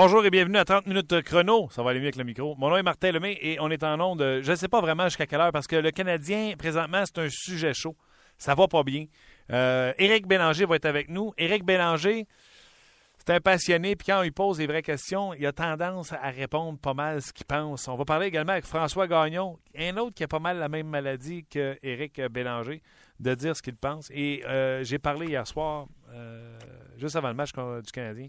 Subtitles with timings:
[0.00, 1.68] Bonjour et bienvenue à 30 minutes chrono.
[1.72, 2.54] Ça va aller mieux avec le micro.
[2.56, 4.42] Mon nom est Martin Lemay et on est en onde.
[4.44, 7.28] Je ne sais pas vraiment jusqu'à quelle heure parce que le Canadien, présentement, c'est un
[7.28, 7.96] sujet chaud.
[8.38, 9.06] Ça va pas bien.
[9.50, 11.32] Euh, Éric Bélanger va être avec nous.
[11.36, 12.28] Éric Bélanger,
[13.18, 16.78] c'est un passionné, puis quand il pose des vraies questions, il a tendance à répondre
[16.78, 17.88] pas mal ce qu'il pense.
[17.88, 20.86] On va parler également avec François Gagnon, un autre qui a pas mal la même
[20.86, 22.82] maladie que Éric Bélanger,
[23.18, 24.12] de dire ce qu'il pense.
[24.14, 26.56] Et euh, j'ai parlé hier soir, euh,
[26.98, 28.28] juste avant le match du Canadien,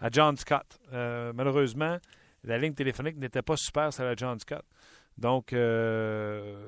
[0.00, 0.78] à John Scott.
[0.92, 1.98] Euh, malheureusement,
[2.44, 4.64] la ligne téléphonique n'était pas super sur la John Scott.
[5.16, 6.66] Donc, euh,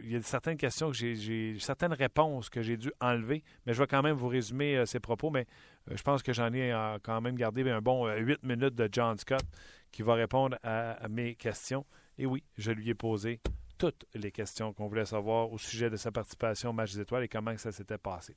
[0.00, 3.80] il y a certaines questions que j'ai, certaines réponses que j'ai dû enlever, mais je
[3.80, 5.30] vais quand même vous résumer euh, ces propos.
[5.30, 5.46] Mais
[5.90, 9.44] je pense que j'en ai quand même gardé un bon huit minutes de John Scott
[9.90, 11.86] qui va répondre à, mes questions.
[12.18, 13.40] Et oui, je lui ai posé
[13.78, 17.22] toutes les questions qu'on voulait savoir au sujet de sa participation au match des étoiles
[17.22, 18.36] et comment ça s'était passé.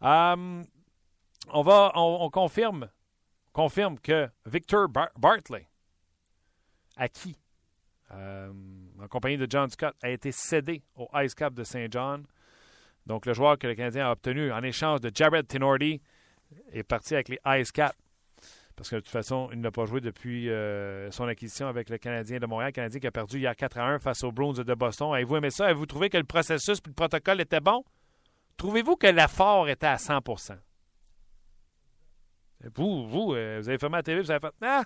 [0.00, 0.62] on
[1.52, 2.88] va, on confirme
[3.56, 5.66] confirme que Victor Bartley,
[6.94, 7.38] acquis
[8.12, 8.52] euh,
[9.00, 12.26] en compagnie de John Scott, a été cédé au Ice Cap de Saint John.
[13.06, 16.02] Donc, le joueur que le Canadien a obtenu en échange de Jared Tinordi
[16.70, 17.96] est parti avec les Ice Cap.
[18.76, 21.96] Parce que de toute façon, il n'a pas joué depuis euh, son acquisition avec le
[21.96, 22.68] Canadien de Montréal.
[22.68, 25.14] Le Canadien qui a perdu hier 4 à 1 face aux Bruins de Boston.
[25.14, 25.64] Avez-vous aimé ça?
[25.64, 27.84] Avez-vous trouvé que le processus et le protocole était bon?
[28.58, 30.20] Trouvez-vous que l'effort était à 100
[32.74, 34.84] vous, vous, euh, vous avez fermé la télé, vous avez fait Ah,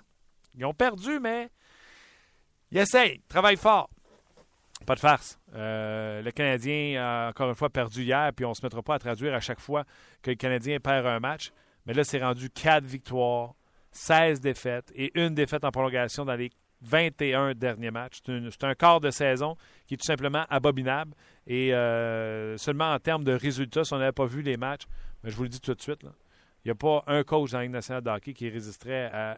[0.57, 1.49] ils ont perdu, mais
[2.71, 3.89] ils essayent, travaillent fort.
[4.85, 5.39] Pas de farce.
[5.53, 8.95] Euh, le Canadien a encore une fois perdu hier, puis on ne se mettra pas
[8.95, 9.85] à traduire à chaque fois
[10.21, 11.51] que le Canadien perd un match.
[11.85, 13.53] Mais là, c'est rendu 4 victoires,
[13.91, 18.21] 16 défaites et une défaite en prolongation dans les 21 derniers matchs.
[18.25, 19.55] C'est un quart de saison
[19.85, 21.13] qui est tout simplement abominable.
[21.47, 24.83] Et euh, seulement en termes de résultats, si on n'avait pas vu les matchs,
[25.23, 26.03] mais je vous le dis tout de suite,
[26.63, 29.37] il n'y a pas un coach dans la Ligue nationale de hockey qui résisterait à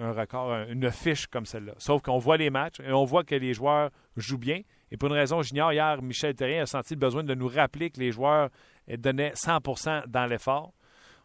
[0.00, 1.72] un, record, une fiche comme celle-là.
[1.78, 4.60] Sauf qu'on voit les matchs et on voit que les joueurs jouent bien.
[4.90, 7.90] Et pour une raison j'ignore, hier, Michel Terrien a senti le besoin de nous rappeler
[7.90, 8.48] que les joueurs
[8.88, 10.72] donnaient 100% dans l'effort.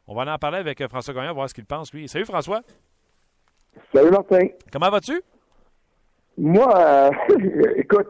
[0.08, 2.08] On va en parler avec François Gagnon, voir ce qu'il pense, lui.
[2.08, 2.62] Salut François.
[3.94, 4.48] Salut Martin.
[4.72, 5.22] Comment vas-tu?
[6.38, 7.12] Moi, euh,
[7.76, 8.08] écoute,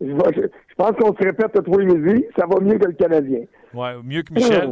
[0.00, 3.40] je, pense qu'on se répète à trois midi, ça va mieux que le Canadien.
[3.74, 4.70] Oui, mieux que Michel.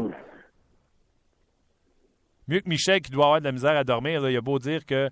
[2.48, 4.28] mieux que Michel qui doit avoir de la misère à dormir.
[4.28, 5.08] Il a beau dire que, euh,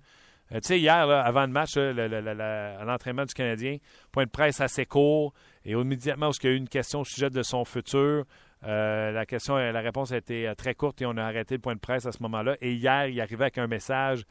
[0.55, 3.77] tu sais, hier, avant le match, l'entraînement du Canadien,
[4.11, 5.33] point de presse assez court,
[5.63, 8.25] et immédiatement, parce qu'il y a eu une question au sujet de son futur,
[8.65, 11.61] euh, la question, la réponse a été euh, très courte et on a arrêté le
[11.61, 12.57] point de presse à ce moment-là.
[12.61, 14.23] Et hier, il arrivait avec un message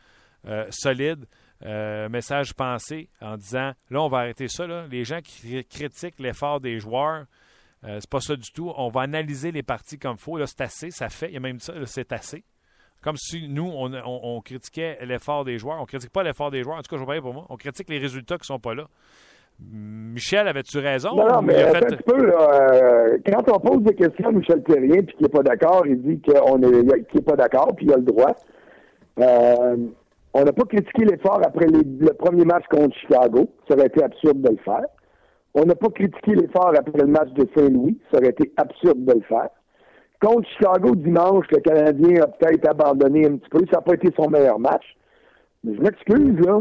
[0.70, 1.25] solide.
[1.66, 4.64] Euh, message pensé en disant là, on va arrêter ça.
[4.91, 7.24] Les gens qui critiquent l'effort des joueurs,
[7.84, 8.72] euh, c'est pas ça du tout.
[8.76, 10.38] On va analyser les parties comme il faut.
[10.38, 11.28] Là, c'est assez, ça fait.
[11.28, 12.44] Il y a même ça, c'est assez.
[13.02, 15.80] Comme si nous, on, critiquait l'effort des joueurs.
[15.80, 16.78] On critique pas l'effort des joueurs.
[16.78, 17.46] En tout cas, je vais pour moi.
[17.48, 18.88] On critique les résultats qui sont pas là.
[19.60, 21.14] Michel, avais-tu raison?
[21.16, 25.16] Non, mais un petit peu, euh, quand on pose des questions à Michel Terrien puis
[25.16, 28.36] qu'il n'est pas d'accord, il dit qu'il n'est pas d'accord puis il a le droit.
[29.19, 29.76] Euh,
[30.34, 33.48] on n'a pas critiqué l'effort après le premier match contre Chicago.
[33.68, 34.84] Ça aurait été absurde de le faire.
[35.54, 37.98] On n'a pas critiqué l'effort après le match de Saint-Louis.
[38.10, 39.48] Ça aurait été absurde de le faire.
[40.20, 43.60] Contre Chicago dimanche, le Canadien a peut-être abandonné un petit peu.
[43.70, 44.84] Ça n'a pas été son meilleur match.
[45.64, 46.60] Mais je m'excuse, là.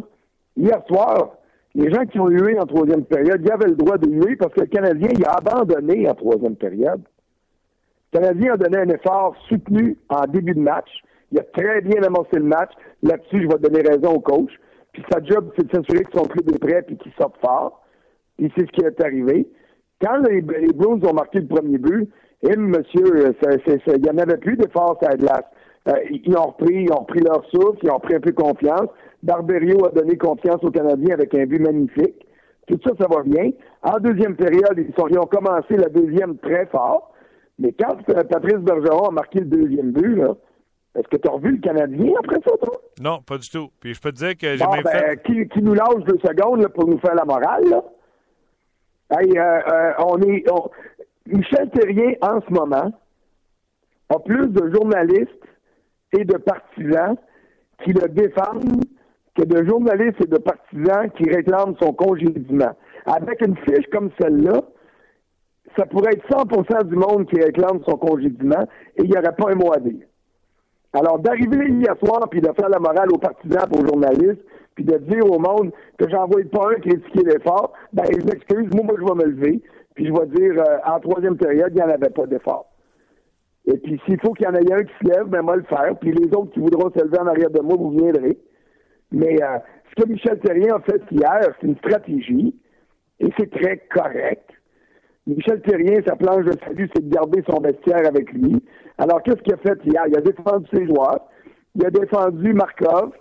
[0.55, 1.35] Hier soir,
[1.75, 4.53] les gens qui ont hué en troisième période, ils avaient le droit de huer parce
[4.53, 7.01] que le Canadien, il a abandonné en troisième période.
[8.13, 10.89] Le Canadien a donné un effort soutenu en début de match.
[11.31, 12.71] Il a très bien amorcé le match.
[13.03, 14.51] Là-dessus, je vais donner raison au coach.
[14.93, 17.83] Puis sa job, c'est de s'assurer que son club est prêt et qu'il sorte fort.
[18.37, 19.47] Puis c'est ce qui est arrivé.
[20.01, 22.09] Quand les, les Blues ont marqué le premier but,
[22.43, 25.45] et monsieur, il n'y en avait plus d'efforts à la glace.
[25.87, 28.89] Euh, ils ont repris, ils ont repris leur souffle, ils ont pris un peu confiance.
[29.23, 32.27] Barberio a donné confiance aux Canadiens avec un but magnifique.
[32.67, 33.51] Tout ça, ça va bien.
[33.81, 37.13] En deuxième période, ils, sont, ils ont commencé la deuxième très fort.
[37.57, 40.35] Mais quand euh, Patrice Bergeron a marqué le deuxième but, là,
[40.97, 42.81] est-ce que tu as revu le Canadien après ça, toi?
[42.99, 43.69] Non, pas du tout.
[43.79, 45.23] Puis je peux te dire que j'ai Bon, même ben, fait...
[45.23, 47.83] qui, qui nous lâche deux secondes là, pour nous faire la morale, là?
[49.11, 49.41] Hey, euh,
[49.71, 50.43] euh, on est.
[50.51, 50.69] on-
[51.27, 52.91] Michel Terrien, en ce moment,
[54.09, 55.43] a plus de journalistes
[56.17, 57.15] et de partisans
[57.83, 58.83] qui le défendent
[59.35, 62.75] que de journalistes et de partisans qui réclament son congédiement.
[63.05, 64.61] Avec une fiche comme celle-là,
[65.77, 68.63] ça pourrait être 100% du monde qui réclame son congédiement
[68.95, 70.07] et il n'y aurait pas un mot à dire.
[70.93, 74.43] Alors, d'arriver hier soir puis de faire la morale aux partisans aux journalistes,
[74.75, 78.69] puis de dire au monde que j'en vois pas un critiquer l'effort, ben, je m'excuse,
[78.73, 79.61] moi, moi, je vais me lever,
[79.95, 82.67] puis je vais dire, euh, en troisième période, il n'y en avait pas d'effort.
[83.65, 85.63] Et puis, s'il faut qu'il y en ait un qui se lève, ben, moi, le
[85.63, 85.97] faire.
[85.99, 88.37] Puis les autres qui voudront se lever en arrière de moi, vous viendrez.
[89.11, 89.57] Mais euh,
[89.89, 92.55] ce que Michel Terrien a fait hier, c'est une stratégie,
[93.19, 94.46] et c'est très correct.
[95.27, 98.63] Michel Terrien, sa planche de salut, c'est de garder son vestiaire avec lui.
[98.97, 100.03] Alors, qu'est-ce qu'il a fait hier?
[100.07, 101.27] Il a défendu ses joueurs.
[101.75, 103.11] Il a défendu Markov,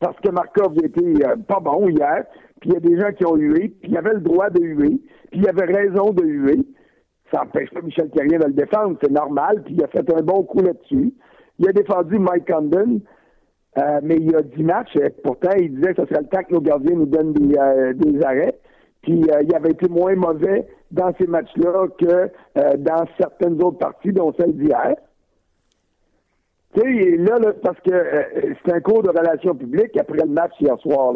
[0.00, 2.24] parce que Markov était euh, pas bon hier.
[2.60, 4.62] Puis il y a des gens qui ont hué, puis il avait le droit de
[4.62, 5.00] huer,
[5.30, 6.58] puis il avait raison de huer.
[7.32, 10.22] Ça n'empêche pas Michel Terrien de le défendre, c'est normal, puis il a fait un
[10.22, 11.12] bon coup là-dessus.
[11.58, 13.00] Il a défendu Mike Condon,
[13.78, 16.42] euh, mais il y a 10 matchs, pourtant il disait que ce serait le temps
[16.44, 18.58] que nos gardiens nous donnent des, euh, des arrêts.
[19.06, 23.78] Puis euh, il avait été moins mauvais dans ces matchs-là que euh, dans certaines autres
[23.78, 24.96] parties, dont celle d'hier.
[26.74, 30.54] Tu sais, là, parce que euh, c'est un cours de relations publiques après le match
[30.60, 31.14] hier soir.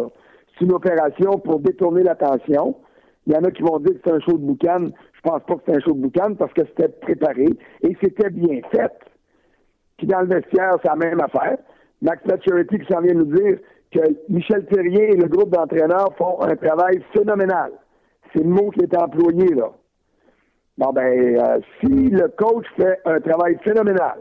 [0.57, 2.77] C'est une opération pour détourner l'attention.
[3.27, 4.87] Il y en a qui vont dire que c'est un show de boucan.
[5.13, 7.49] Je pense pas que c'est un show de boucan parce que c'était préparé
[7.83, 8.93] et c'était bien fait.
[9.99, 11.59] Puis dans le vestiaire, c'est la même affaire.
[12.03, 13.59] Max Pacioretty qui s'en vient nous dire
[13.93, 17.73] que Michel Terrien et le groupe d'entraîneurs font un travail phénoménal.
[18.33, 19.73] C'est le mot qui est employé là.
[20.79, 24.21] Bon ben, euh, si le coach fait un travail phénoménal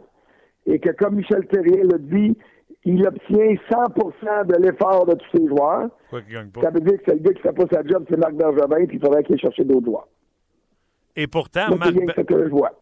[0.66, 2.38] et que comme Michel Terrien le dit,
[2.86, 6.22] il obtient 100% de l'effort de tous ses joueurs, Quoi
[6.54, 6.62] pas.
[6.62, 8.86] ça veut dire que c'est le gars qui fait pas sa job, c'est Marc Bergevin,
[8.88, 10.08] puis il faudrait qu'il aille chercher d'autres joueurs.
[11.16, 11.94] Et pourtant, Marc,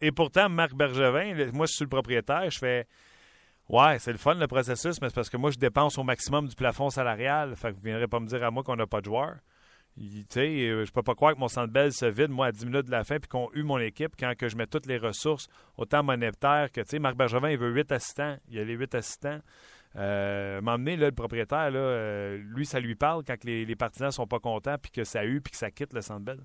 [0.00, 2.86] et pourtant, Marc Bergevin, moi, je suis le propriétaire, je fais
[3.68, 6.48] Ouais, c'est le fun le processus, mais c'est parce que moi, je dépense au maximum
[6.48, 7.54] du plafond salarial.
[7.54, 9.36] Fait que vous ne viendrez pas me dire à moi qu'on n'a pas de joueurs.
[9.98, 12.66] Tu sais, euh, je peux pas croire que mon centre se vide, moi, à 10
[12.66, 14.96] minutes de la fin, puis qu'on eu mon équipe quand que je mets toutes les
[14.96, 18.36] ressources, autant monétaires que, tu sais, Marc Bergevin, il veut 8 assistants.
[18.48, 19.38] Il y a les 8 assistants.
[19.96, 23.76] Euh, M'emmener, là, le propriétaire, là, euh, lui, ça lui parle quand que les, les
[23.76, 26.40] partisans sont pas contents, puis que ça eu, puis que ça quitte le centre belle.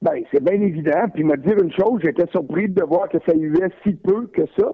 [0.00, 1.08] Ben, c'est bien évident.
[1.12, 4.46] Puis, me dire une chose, j'étais surpris de voir que ça huait si peu que
[4.58, 4.72] ça.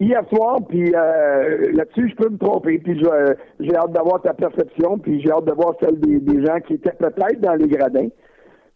[0.00, 2.78] Hier soir, puis euh, là-dessus, je peux me tromper.
[2.78, 6.58] Puis, euh, j'ai hâte d'avoir ta perception, puis j'ai hâte de voir celle des, gens
[6.60, 8.08] qui étaient peut-être dans les gradins.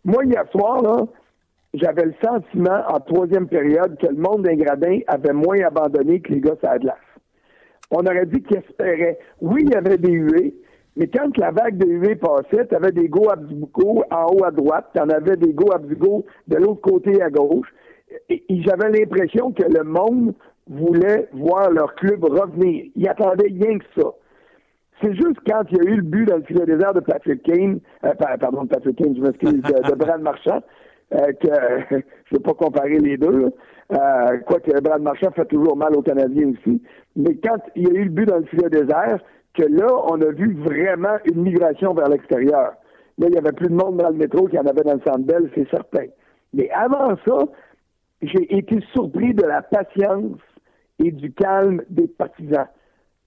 [0.04, 1.06] Moi, hier soir, là,
[1.72, 6.30] j'avais le sentiment, en troisième période, que le monde des gradins avait moins abandonné que
[6.30, 6.96] les gars à la glace.
[7.90, 9.18] On aurait dit qu'ils espéraient.
[9.40, 10.54] Oui, il y avait des huées,
[10.96, 14.50] mais quand la vague de huées passait, tu avais des go Abdugo en haut à
[14.50, 17.72] droite, tu en avais des go Abdugo de l'autre côté à gauche.
[18.28, 20.34] Et j'avais l'impression que le monde
[20.68, 22.86] voulait voir leur club revenir.
[22.96, 24.08] Ils attendaient rien que ça.
[25.02, 27.42] C'est juste quand il y a eu le but dans le filet désert de Patrick
[27.42, 30.62] Kane, euh, pa- pardon, Patrick Kane, je m'excuse, de, Brad Marchand,
[31.14, 31.48] euh, que
[31.90, 32.02] je ne
[32.32, 33.50] veux pas comparer les deux,
[33.92, 36.80] euh, quoique Brad Marchand fait toujours mal aux Canadiens aussi.
[37.16, 39.18] Mais quand il y a eu le but dans le filet désert,
[39.54, 42.72] que là, on a vu vraiment une migration vers l'extérieur.
[43.18, 44.94] Là, il n'y avait plus de monde dans le métro qu'il y en avait dans
[44.94, 46.06] le centre Bell, c'est certain.
[46.52, 47.38] Mais avant ça,
[48.22, 50.38] j'ai été surpris de la patience
[51.02, 52.66] et du calme des partisans.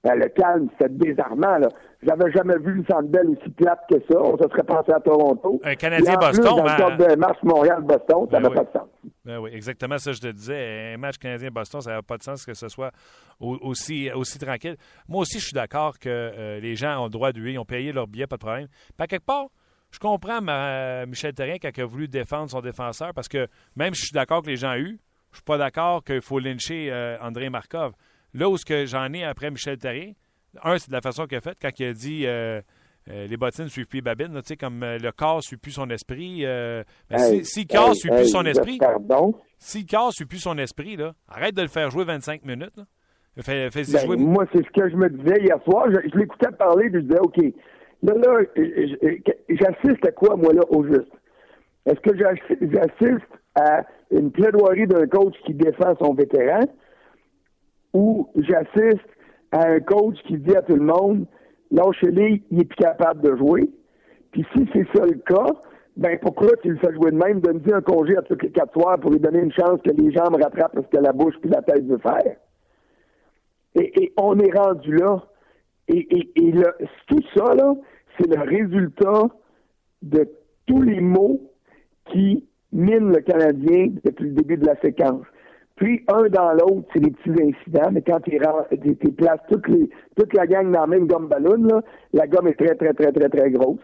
[0.04, 1.58] Ben, le calme, c'était désarmant.
[1.58, 1.68] Là.
[2.04, 4.22] J'avais jamais vu le Centre Bell aussi plate que ça.
[4.22, 5.60] On se serait pensé à Toronto.
[5.64, 6.78] Un Canadien-Boston, Dans hein?
[6.78, 8.56] le cadre de Mars Montréal-Boston, ça Ben n'a oui.
[8.56, 8.88] pas de sens.
[9.26, 10.94] Ben oui, exactement ça, je te disais.
[10.94, 12.92] Un match canadien-Boston, ça n'a pas de sens que ce soit
[13.40, 14.78] au- aussi, aussi tranquille.
[15.10, 17.60] Moi aussi, je suis d'accord que euh, les gens ont le droit de huer, ils
[17.60, 18.68] ont payé leur billet, pas de problème.
[19.00, 19.48] À quelque part,
[19.92, 23.94] je comprends ma- Michel Terrien quand il a voulu défendre son défenseur, parce que même
[23.94, 25.00] si je suis d'accord que les gens ont eu,
[25.38, 27.94] je suis pas d'accord qu'il faut lyncher euh, André Markov.
[28.34, 30.14] Là où ce que j'en ai après Michel Terrien,
[30.64, 32.60] un, c'est de la façon qu'il a fait, quand il a dit euh,
[33.10, 35.90] euh, les bottines ne suivent plus là, sais, comme le corps ne suit plus son
[35.92, 36.42] esprit.
[36.44, 39.36] ben, Hey, si, si le corps ne hey, suit plus son esprit, Pardon.
[39.60, 42.44] si le corps ne suit plus son esprit, là, arrête de le faire jouer 25
[42.46, 42.76] minutes.
[42.78, 42.84] Là.
[43.44, 44.18] Fais, fais-y Ben, jouer.
[44.18, 45.86] moi, c'est ce que je me disais hier soir.
[45.92, 47.38] Je, je l'écoutais parler, puis je disais, OK,
[48.02, 48.40] là, là,
[49.50, 51.12] j'assiste à quoi, moi, là, au juste?
[51.86, 53.26] Est-ce que j'assi- j'assiste
[53.60, 56.66] à une plaidoirie d'un coach qui défend son vétéran
[57.94, 59.08] ou j'assiste
[59.52, 61.26] à un coach qui dit à tout le monde,
[61.72, 63.70] lâchez-les, il est plus capable de jouer.
[64.32, 65.54] Puis si c'est ça le cas,
[65.96, 68.74] ben pourquoi tu le fais jouer de même, donne-lui un congé à toutes les quatre
[68.74, 71.50] soirs pour lui donner une chance que les jambes rattrapent ce que la bouche puis
[71.50, 72.36] la tête veut faire.
[73.76, 75.24] Et, on est rendu là.
[75.88, 76.54] Et, et,
[77.08, 77.76] tout ça, là,
[78.18, 79.24] c'est le résultat
[80.02, 80.30] de
[80.66, 81.42] tous les mots
[82.12, 85.26] qui minent le Canadien depuis le début de la séquence.
[85.76, 90.72] Puis, un dans l'autre, c'est des petits incidents, mais quand tu places toute la gang
[90.72, 91.82] dans la même gomme ballon,
[92.14, 93.80] la gomme est très, très, très, très, très grosse.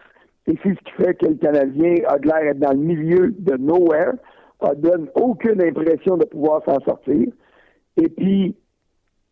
[0.46, 3.34] Et c'est ce qui fait que le Canadien a de l'air d'être dans le milieu
[3.38, 4.14] de nowhere,
[4.62, 7.28] ne donne aucune impression de pouvoir s'en sortir.
[7.96, 8.56] Et puis,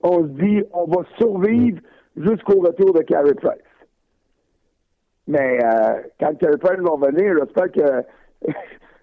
[0.02, 1.80] on se dit, on va survivre
[2.16, 3.58] jusqu'au retour de Carey Price.
[5.26, 8.50] Mais euh, quand Carey Price va venir, j'espère que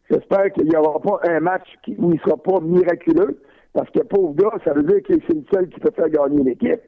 [0.09, 3.41] j'espère qu'il n'y aura pas un match où il ne sera pas miraculeux,
[3.73, 6.43] parce que pauvre gars, ça veut dire que c'est le seul qui peut faire gagner
[6.43, 6.81] l'équipe.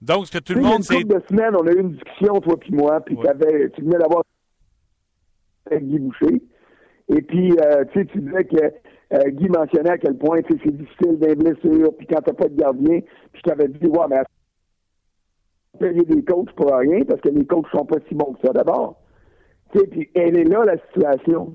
[0.00, 0.94] Donc, ce que tout le monde sait.
[0.94, 3.16] Il y a une de semaines, on a eu une discussion, toi puis moi, puis
[3.16, 4.22] tu venais d'avoir
[5.70, 6.42] avec Guy Boucher.
[7.08, 8.56] Et puis, euh, tu sais, tu disais que
[9.14, 12.54] euh, Guy mentionnait à quel point c'est difficile des blessures, puis quand t'as pas de
[12.54, 14.22] gardien, puis je t'avais dit, ouais, mais
[15.78, 18.52] payer des coachs pour rien, parce que les coachs sont pas si bons que ça
[18.52, 19.00] d'abord.
[19.72, 21.54] Tu sais, puis elle est là, la situation.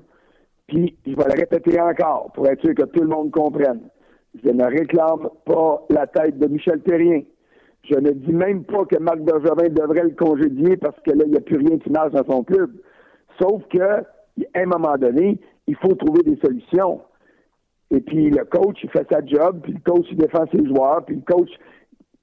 [0.66, 3.80] Puis, je vais la répéter encore, pour être sûr que tout le monde comprenne.
[4.42, 7.22] Je ne réclame pas la tête de Michel Terrien.
[7.84, 11.32] Je ne dis même pas que Marc Bergevin devrait le congédier parce que là, il
[11.32, 12.72] n'y a plus rien qui marche dans son club.
[13.40, 14.04] Sauf que, à
[14.54, 17.02] un moment donné, il faut trouver des solutions.
[17.90, 21.04] Et puis le coach, il fait sa job, puis le coach, il défend ses joueurs,
[21.04, 21.50] puis le coach,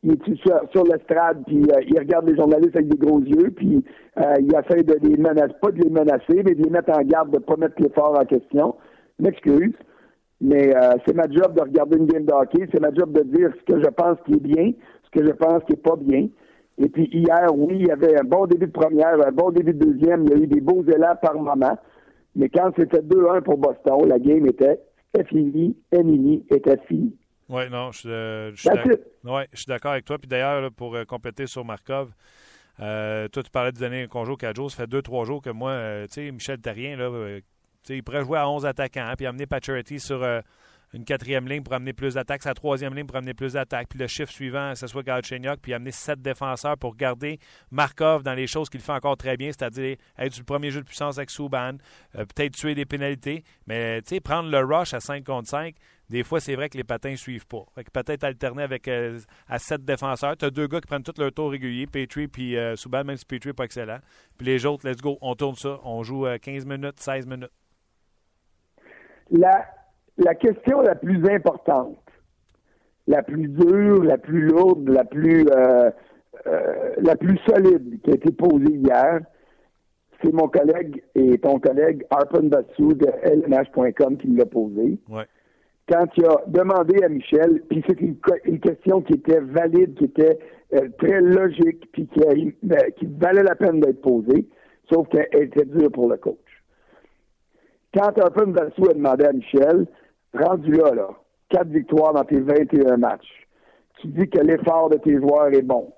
[0.04, 3.52] il est sur, sur l'estrade, puis euh, il regarde les journalistes avec des gros yeux,
[3.56, 3.84] puis
[4.18, 7.02] euh, il essaie de les menacer, pas de les menacer, mais de les mettre en
[7.04, 8.76] garde, de ne pas mettre l'effort en question.
[9.20, 9.74] M'excuse,
[10.40, 13.22] mais euh, c'est ma job de regarder une game de hockey, c'est ma job de
[13.24, 14.72] dire ce que je pense qui est bien,
[15.04, 16.28] ce que je pense qui est pas bien.
[16.80, 19.74] Et puis hier, oui, il y avait un bon début de première, un bon début
[19.74, 21.78] de deuxième, il y a eu des beaux élans par moment.
[22.36, 24.80] Mais quand c'était 2-1 pour Boston, la game était
[25.28, 27.14] finie, Emily était finie.
[27.52, 28.62] Oui, non, je, euh, je
[29.54, 30.18] suis d'accord avec toi.
[30.18, 32.14] Puis d'ailleurs, pour euh, compléter sur Markov,
[32.80, 34.72] euh, toi, tu parlais de donner un congé au 4 jours.
[34.72, 37.40] Ça fait 2-3 jours que moi, tu sais, Michel Terrien, là,
[37.90, 40.26] il pourrait jouer à 11 attaquants, hein, puis amener Paturity sur
[40.94, 44.00] une quatrième ligne pour amener plus d'attaques, sa troisième ligne pour amener plus d'attaques, puis
[44.00, 47.40] le chiffre suivant, que ce soit Galchenyuk, puis amener sept défenseurs pour garder
[47.72, 50.82] Markov dans les choses qu'il fait encore très bien, c'est-à-dire être sur le premier jeu
[50.82, 51.74] de puissance avec Souban,
[52.16, 55.76] euh, peut-être tuer des pénalités, mais tu sais, prendre le rush à 5 contre 5,
[56.10, 57.64] des fois, c'est vrai que les patins ne suivent pas.
[57.94, 59.18] peut-être alterner avec euh,
[59.48, 60.36] à sept défenseurs.
[60.36, 63.16] Tu as deux gars qui prennent tout leur tour régulier, Petrie puis euh, Souban, même
[63.16, 64.00] si Petrie n'est pas excellent.
[64.38, 65.80] Puis les autres, let's go, on tourne ça.
[65.86, 67.52] On joue 15 minutes, 16 minutes.
[70.24, 71.98] La question la plus importante,
[73.08, 75.90] la plus dure, la plus lourde, la plus euh,
[76.48, 79.20] euh, la plus solide qui a été posée hier,
[80.24, 84.98] c'est mon collègue et ton collègue Arpan Bassou de lnh.com qui l'a posée.
[85.88, 90.40] Quand il a demandé à Michel, puis c'est une, question qui était valide, qui était
[90.74, 92.22] euh, très logique, puis qui,
[92.98, 94.48] qui valait la peine d'être posée,
[94.92, 96.38] sauf qu'elle était dure pour le coach.
[97.94, 99.86] Quand Arpan Bassou a demandé à Michel,
[100.34, 101.10] rendu là, là,
[101.50, 103.48] quatre victoires dans tes 21 matchs,
[104.00, 105.94] tu dis que l'effort de tes joueurs est bon.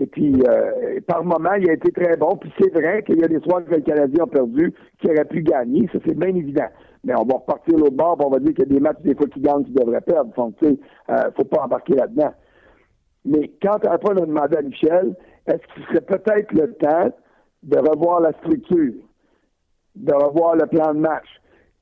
[0.00, 2.36] Et puis, euh, par moment, il a été très bon.
[2.36, 5.24] Puis c'est vrai qu'il y a des soirs que le Canadien a perdu, qui aurait
[5.24, 5.88] pu gagner.
[5.92, 6.66] Ça, c'est bien évident.
[7.04, 9.14] Mais on va repartir l'autre bord, on va dire qu'il y a des matchs, des
[9.14, 10.34] fois, qui gagnent, qui devraient perdre.
[10.34, 12.32] Donc, tu euh, faut pas embarquer là-dedans.
[13.24, 15.14] Mais quand un a demandé à Michel,
[15.46, 17.10] est-ce qu'il serait peut-être le temps
[17.62, 18.94] de revoir la structure,
[19.94, 21.26] de revoir le plan de match,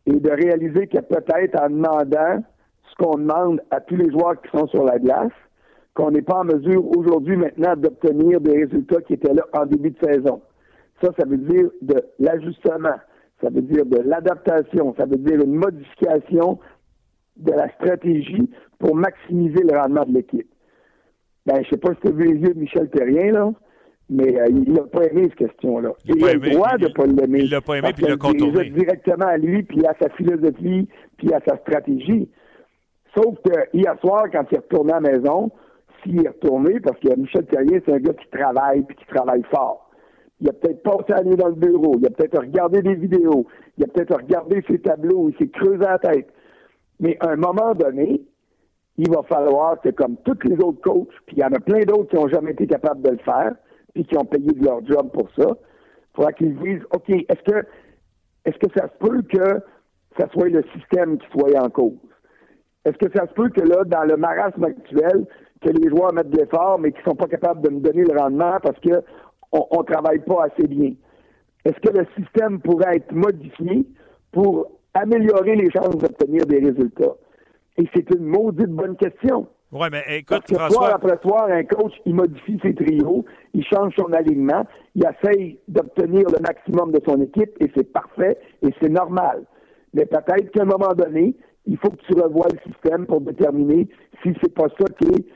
[0.07, 2.43] et de réaliser que peut-être en demandant
[2.91, 5.33] ce qu'on demande à tous les joueurs qui sont sur la glace,
[5.95, 9.91] qu'on n'est pas en mesure aujourd'hui maintenant d'obtenir des résultats qui étaient là en début
[9.91, 10.43] de saison.
[11.03, 12.97] Ça, ça veut dire de l'ajustement,
[13.41, 16.59] ça veut dire de l'adaptation, ça veut dire une modification
[17.37, 20.49] de la stratégie pour maximiser le rendement de l'équipe.
[21.47, 23.53] Ben, je sais pas si tu as vu les yeux de Michel Terrien, là
[24.11, 25.91] mais euh, il n'a pas aimé cette question-là.
[26.05, 27.41] Il, a le droit de ne pas l'aimer.
[27.41, 28.71] Il l'a pas aimé, puis il l'a contourné.
[28.71, 32.29] directement à lui, puis à sa philosophie, puis à sa stratégie.
[33.15, 35.51] Sauf que hier soir, quand il est retourné à la maison,
[36.03, 39.43] s'il est retourné, parce que Michel Terrien, c'est un gars qui travaille, puis qui travaille
[39.51, 39.91] fort.
[40.41, 43.47] Il a peut-être passé à dans le bureau, il a peut-être regardé des vidéos,
[43.79, 46.29] il a peut-être regardé ses tableaux, il s'est creusé la tête.
[46.99, 48.23] Mais à un moment donné,
[48.99, 51.81] il va falloir que, comme tous les autres coachs, puis il y en a plein
[51.81, 53.55] d'autres qui n'ont jamais été capables de le faire,
[53.95, 57.43] puis qui ont payé de leur job pour ça, il faudra qu'ils disent, OK, est-ce
[57.51, 57.67] que
[58.45, 59.61] est-ce que ça se peut que
[60.19, 61.99] ça soit le système qui soit en cause?
[62.85, 65.27] Est-ce que ça se peut que là, dans le marasme actuel,
[65.61, 68.19] que les joueurs mettent de l'effort, mais qu'ils sont pas capables de me donner le
[68.19, 69.03] rendement parce que
[69.53, 70.93] on, travaille pas assez bien?
[71.65, 73.87] est-ce que le système pourrait être modifié
[74.33, 77.15] pour améliorer les chances d'obtenir des résultats?
[77.79, 79.47] Et c'est une maudite bonne question.
[79.73, 80.77] Oui, mais écoute, Parce que François.
[80.77, 83.25] soir après soir, un coach, il modifie ses trios,
[83.55, 88.39] il change son alignement, il essaye d'obtenir le maximum de son équipe et c'est parfait
[88.63, 89.45] et c'est normal.
[89.95, 91.35] Mais peut-être qu'à un moment donné,
[91.67, 93.89] il faut que tu revoies le système pour déterminer
[94.23, 95.27] si c'est pas ça qui est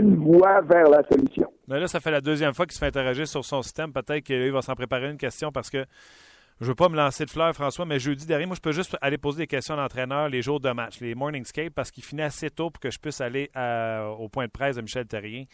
[0.00, 1.52] une voie vers la solution.
[1.68, 3.92] Mais là, ça fait la deuxième fois qu'il se fait interroger sur son système.
[3.92, 5.84] Peut-être qu'il va s'en préparer une question parce que
[6.60, 8.96] je veux pas me lancer de fleurs, François, mais jeudi dernier, moi, je peux juste
[9.00, 12.22] aller poser des questions à l'entraîneur les jours de match, les morningscape, parce qu'il finit
[12.22, 15.44] assez tôt pour que je puisse aller à- au point de presse de Michel Terrien.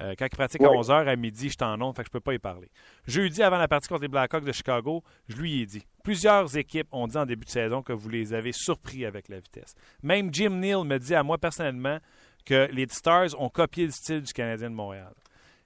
[0.00, 0.76] Euh, quand il pratique à Oui.
[0.78, 2.68] 11h, à midi, je suis en onde, fait que je peux pas y parler.
[3.06, 6.88] Jeudi, avant la partie contre les Blackhawks de Chicago, je lui ai dit plusieurs équipes
[6.92, 9.74] ont dit en début de saison que vous les avez surpris avec la vitesse.
[10.02, 11.98] Même Jim Neal me dit à moi personnellement
[12.44, 15.12] que les Stars ont copié le style du Canadien de Montréal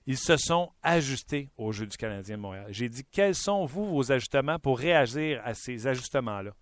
[0.09, 2.65] ils se sont ajustés au jeu du Canadien de Montréal.
[2.71, 6.53] J'ai dit, quels sont, vous, vos ajustements pour réagir à ces ajustements-là?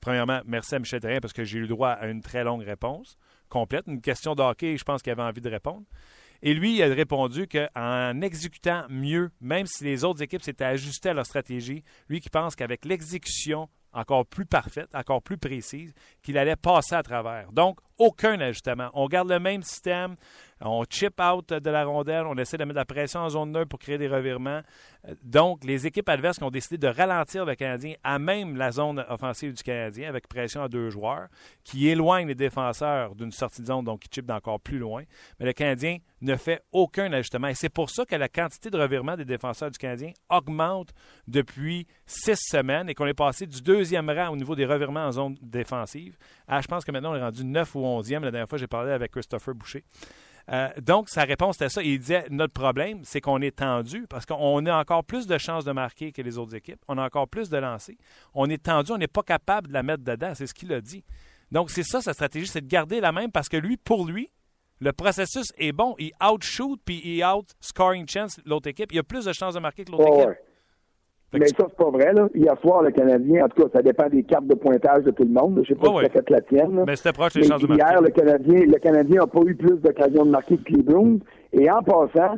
[0.00, 2.62] Premièrement, merci à Michel Terrien parce que j'ai eu le droit à une très longue
[2.62, 3.18] réponse
[3.50, 3.84] complète.
[3.88, 5.84] Une question de hockey, je pense qu'il avait envie de répondre.
[6.40, 11.10] Et lui, il a répondu qu'en exécutant mieux, même si les autres équipes s'étaient ajustées
[11.10, 15.92] à leur stratégie, lui qui pense qu'avec l'exécution encore plus parfaite, encore plus précise,
[16.22, 17.52] qu'il allait passer à travers.
[17.52, 18.90] Donc, aucun ajustement.
[18.94, 20.16] On garde le même système,
[20.60, 23.52] on chip out de la rondelle, on essaie de mettre de la pression en zone
[23.52, 24.62] neutre pour créer des revirements.
[25.08, 28.70] Euh, Donc, les équipes adverses qui ont décidé de ralentir le Canadien à même la
[28.72, 31.28] zone offensive du Canadien avec pression à deux joueurs,
[31.64, 35.04] qui éloignent les défenseurs d'une sortie de zone, donc qui chip d'encore plus loin.
[35.38, 37.48] Mais le Canadien ne fait aucun ajustement.
[37.48, 40.92] Et c'est pour ça que la quantité de revirements des défenseurs du Canadien augmente
[41.28, 45.12] depuis six semaines et qu'on est passé du deuxième rang au niveau des revirements en
[45.12, 48.20] zone défensive à, je pense que maintenant, on est rendu 9 ou 11e.
[48.22, 49.84] La dernière fois, j'ai parlé avec Christopher Boucher.
[50.50, 51.82] Euh, donc, sa réponse était ça.
[51.82, 55.64] Il disait notre problème, c'est qu'on est tendu parce qu'on a encore plus de chances
[55.64, 56.80] de marquer que les autres équipes.
[56.88, 57.96] On a encore plus de lancers.
[58.34, 60.32] On est tendu, on n'est pas capable de la mettre dedans.
[60.34, 61.04] C'est ce qu'il a dit.
[61.50, 64.30] Donc, c'est ça sa stratégie, c'est de garder la même parce que lui, pour lui,
[64.80, 65.94] le processus est bon.
[65.98, 68.92] Il outshoot puis il out-scoring chance l'autre équipe.
[68.92, 70.28] Il a plus de chances de marquer que l'autre Ouais, équipe.
[70.28, 70.40] ouais.
[71.34, 72.12] Mais ça, c'est pas vrai.
[72.14, 72.28] Là.
[72.34, 75.24] Hier soir, le Canadien, en tout cas, ça dépend des cartes de pointage de tout
[75.24, 75.60] le monde.
[75.62, 76.10] Je sais pas Ouais, si ouais.
[76.14, 76.76] ça fait la tienne.
[76.76, 76.84] là.
[76.86, 78.04] Mais c'était proche Mais chances de hier, marquer.
[78.04, 81.18] le Canadien le Canadien n'a pas eu plus d'occasions de marquer que les Bruins.
[81.52, 82.36] Et en passant,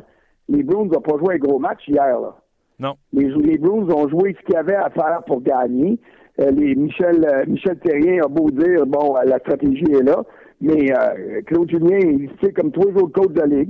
[0.49, 2.19] les Bruins n'ont pas joué un gros match hier.
[2.19, 2.35] Là.
[2.79, 2.95] Non.
[3.13, 5.97] Les, les Bruins ont joué ce qu'il y avait à faire pour gagner.
[6.41, 10.23] Euh, les Michel, euh, Michel Terrien a beau dire, bon, euh, la stratégie est là,
[10.59, 13.69] mais euh, Claude Julien, il sait comme tous les autres coachs de la Ligue,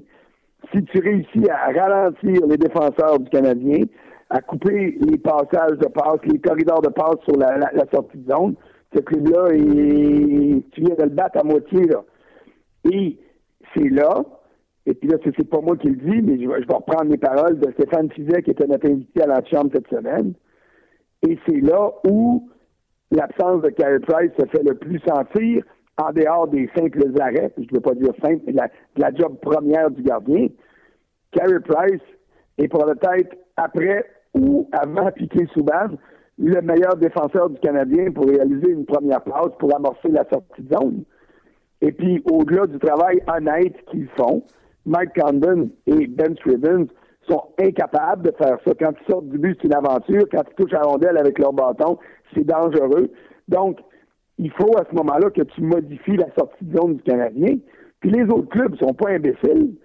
[0.72, 3.84] si tu réussis à ralentir les défenseurs du Canadien,
[4.32, 8.18] à couper les passages de passe, les corridors de passe sur la, la- la sortie
[8.18, 8.56] de zone,
[8.96, 9.50] ce club-là,
[10.72, 11.86] tu viens de le battre à moitié.
[11.86, 12.02] Là.
[12.92, 13.18] Et
[13.76, 14.24] c'est là,
[14.86, 17.60] et puis là, c'est pas moi qui le dis, mais je vais, reprendre les paroles
[17.60, 20.34] de Stéphane Fizet, qui était notre invité à l'antichambre cette semaine.
[21.28, 22.50] Et c'est là où
[23.12, 25.64] l'absence de Carey Price se fait le plus sentir
[25.98, 29.14] en dehors des simples arrêts, je ne veux pas dire simple, mais la, de la
[29.14, 30.48] job première du gardien.
[31.32, 32.02] Carey Price
[32.58, 35.96] est pour peut-être après ou avant Piqué Souban
[36.38, 40.76] le meilleur défenseur du Canadien pour réaliser une première passe pour amorcer la sortie de
[40.76, 41.04] zone.
[41.82, 44.44] Et puis, au-delà du travail honnête qu'ils font,
[44.86, 46.88] Mike Condon et Ben Scrivens
[47.30, 48.72] sont incapables de faire ça.
[48.80, 50.24] Quand ils sortent du but, c'est une aventure.
[50.32, 51.98] Quand ils touchent à la rondelle avec leur bâton,
[52.34, 53.12] c'est dangereux.
[53.48, 53.80] Donc,
[54.38, 57.58] il faut à ce moment-là que tu modifies la sortie de zone du Canadien.
[58.00, 59.76] Puis les autres clubs sont pas imbéciles.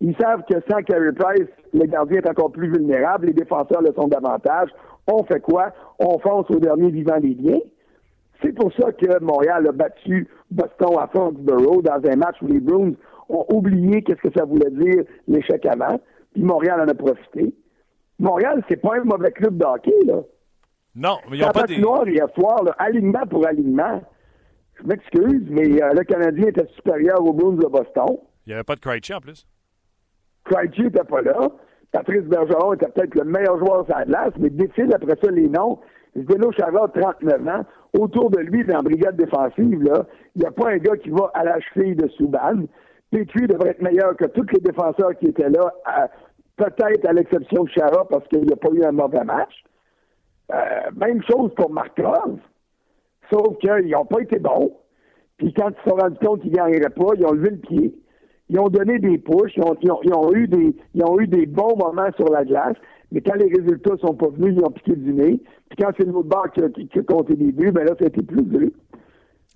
[0.00, 3.92] Ils savent que sans Carey Price, le gardien est encore plus vulnérable, les défenseurs le
[3.94, 4.68] sont davantage.
[5.06, 5.72] On fait quoi?
[5.98, 7.60] On fonce au dernier vivant des biens.
[8.42, 12.60] C'est pour ça que Montréal a battu Boston à Foxborough dans un match où les
[12.60, 12.92] Bruins
[13.28, 15.98] ont oublié qu'est-ce que ça voulait dire l'échec avant,
[16.34, 17.54] puis Montréal en a profité.
[18.18, 20.20] Montréal, c'est pas un mauvais club de hockey, là.
[20.96, 21.74] Non, mais ils n'ont La pas des.
[21.74, 24.02] patinoire hier soir, là, alignement pour alignement.
[24.80, 28.18] Je m'excuse, mais euh, le Canadien était supérieur aux Bruins de Boston.
[28.46, 29.46] Il n'y avait pas de Krejci en plus.
[30.44, 31.48] Krejci n'était pas là.
[31.92, 35.48] Patrice Bergeron était peut-être le meilleur joueur sur la glace, mais décide après ça les
[35.48, 35.78] noms.
[36.16, 37.64] Zdeno Chara, 39 ans.
[37.98, 41.10] Autour de lui, dans la brigade défensive, là, il n'y a pas un gars qui
[41.10, 42.66] va à la cheville de Souban.
[43.10, 45.72] Petrie devrait être meilleur que tous les défenseurs qui étaient là,
[46.56, 49.64] peut-être à l'exception de Chara parce qu'il n'a pas eu un mauvais match.
[50.52, 52.38] Euh, même chose pour Markov.
[53.32, 54.76] Sauf qu'ils n'ont pas été bons.
[55.38, 57.56] Puis quand ils se sont rendus compte qu'ils ne gagneraient pas, ils ont levé le
[57.58, 57.94] pied.
[58.50, 61.18] Ils ont donné des pushs, ils ont, ils ont- ils ont eu des, ils ont
[61.18, 62.76] eu des bons moments sur la glace,
[63.10, 65.40] mais quand les résultats sont pas venus, ils ont piqué du nez.
[65.70, 68.04] Puis quand c'est l'autre barre qui, qui, qui a compté des buts, ben là, ça
[68.04, 68.68] a été plus dur.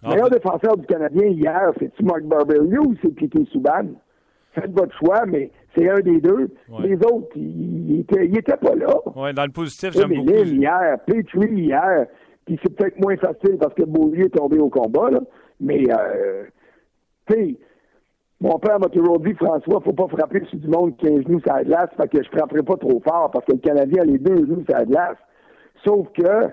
[0.03, 3.89] Ah, Le meilleur vous- défenseur du Canadien hier, c'est-tu Mark Barberio ou c'est Piqué Souban?
[4.55, 6.49] faites votre choix, mais c'est un des deux.
[6.69, 6.89] Ouais.
[6.89, 8.89] Les autres, ils n'étaient pas là.
[9.15, 10.33] Ouais, dans le positif, j'aime beaucoup.
[10.33, 12.07] Hier, Petrie hier,
[12.45, 15.21] puis c'est peut-être moins facile parce que Beaulieu est tombé au combat, là.
[15.61, 16.45] Mais, euh,
[17.31, 17.57] tu sais,
[18.41, 21.23] mon père m'a toujours dit, François, faut pas frapper sur du monde qui a un
[21.23, 24.03] genou sur la glace, fait que je frapperai pas trop fort parce que le Canadien
[24.03, 25.17] a les deux genoux sur la glace.
[25.85, 26.49] Sauf que,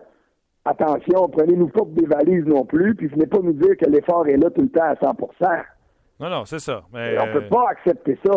[0.65, 4.27] attention, prenez-nous pas pour des valises non plus, puis venez pas nous dire que l'effort
[4.27, 5.63] est là tout le temps à 100%
[6.19, 6.83] Non, non, c'est ça.
[6.93, 8.33] Mais, Et On euh, peut pas accepter ça.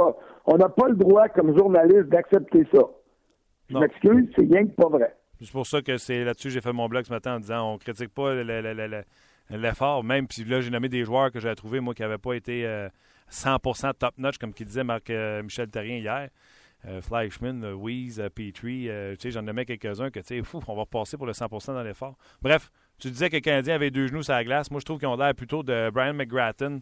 [0.47, 2.81] On n'a pas le droit, comme journaliste, d'accepter ça.
[3.71, 5.15] Je m'excuse, c'est rien que pas vrai.
[5.41, 7.75] C'est pour ça que c'est là-dessus que j'ai fait mon blog ce matin en disant
[7.75, 9.05] on critique pas le- le- le- le-
[9.57, 12.33] l'effort, même puis là j'ai nommé des joueurs que j'ai trouvé moi qui n'avaient pas
[12.35, 12.89] été euh,
[13.31, 16.29] 100% top notch comme qu'il disait Marc euh, Terrien hier.
[16.87, 21.17] Euh, Fleischmann, euh, euh, Petrie, euh, j'en nommais quelques-uns que tu sais, on va repasser
[21.17, 22.17] pour le 100% dans l'effort.
[22.41, 24.71] Bref, tu disais que le Canadien avait deux genoux sur la glace.
[24.71, 26.79] Moi, je trouve qu'ils ont l'air plutôt de Brian McGrattan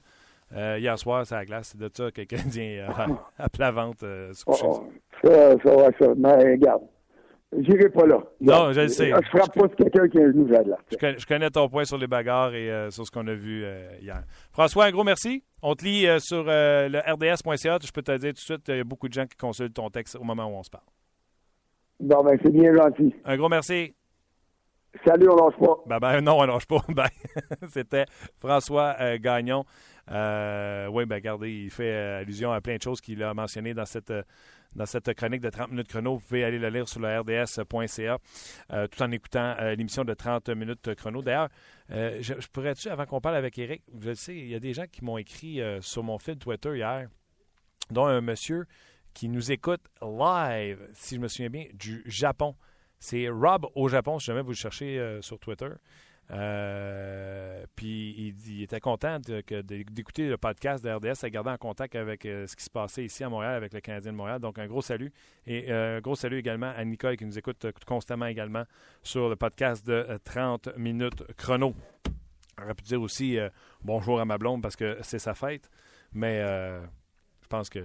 [0.55, 1.69] hier soir sur la glace.
[1.73, 4.67] C'est de ça que le Canadien euh, à plat ventre euh, se coucher.
[4.67, 4.91] Oh,
[5.23, 6.07] ça, ça, ouais, ça.
[6.17, 6.83] Mais regarde,
[7.59, 8.19] j'irai pas là.
[8.41, 9.11] Non, je le sais.
[9.11, 10.79] Je frappe pas sur quelqu'un qui sur la glace.
[10.91, 13.35] Je connais, je connais ton point sur les bagarres et euh, sur ce qu'on a
[13.35, 14.23] vu euh, hier.
[14.53, 15.43] François, un gros merci.
[15.63, 17.79] On te lit euh, sur le rds.ca.
[17.85, 19.75] Je peux te dire tout de suite, il y a beaucoup de gens qui consultent
[19.75, 20.85] ton texte au moment où on se parle.
[22.01, 23.15] Bon, ben, c'est bien gentil.
[23.25, 23.95] Un gros merci.
[25.05, 25.77] Salut, on lâche pas.
[25.87, 26.81] Ben, ben non, on lâche pas.
[26.89, 27.07] Ben,
[27.69, 28.05] C'était
[28.39, 29.65] François Gagnon.
[30.09, 34.13] Oui, ben regardez, il fait allusion à plein de choses qu'il a mentionnées dans cette,
[34.77, 36.17] dans cette chronique de 30 minutes chrono.
[36.17, 38.19] Vous pouvez aller le lire sur le rds.ca
[38.73, 41.23] euh, tout en écoutant euh, l'émission de 30 minutes chrono.
[41.23, 41.49] D'ailleurs,
[41.91, 44.75] euh, je, pourrais-tu, avant qu'on parle avec Eric, je le sais, il y a des
[44.75, 47.09] gens qui m'ont écrit sur mon fil Twitter hier,
[47.91, 48.67] dont un monsieur
[49.15, 52.55] qui nous écoute live, si je me souviens bien, du Japon.
[52.99, 55.69] C'est Rob au Japon, si jamais vous le cherchez sur Twitter.
[56.33, 62.27] Euh, puis il, était content d'écouter le podcast de RDS et garder en contact avec
[62.27, 64.41] euh, ce qui se passait ici à Montréal avec le Canadien de Montréal.
[64.41, 65.13] Donc un gros salut.
[65.47, 68.65] Et euh, un gros salut également à Nicole qui nous écoute euh, constamment également
[69.03, 71.75] sur le podcast de euh, 30 minutes chrono.
[72.59, 73.51] J'aurais pu dire aussi euh,
[73.83, 75.69] bonjour à ma blonde parce que c'est sa fête,
[76.13, 76.81] mais euh,
[77.43, 77.85] je pense que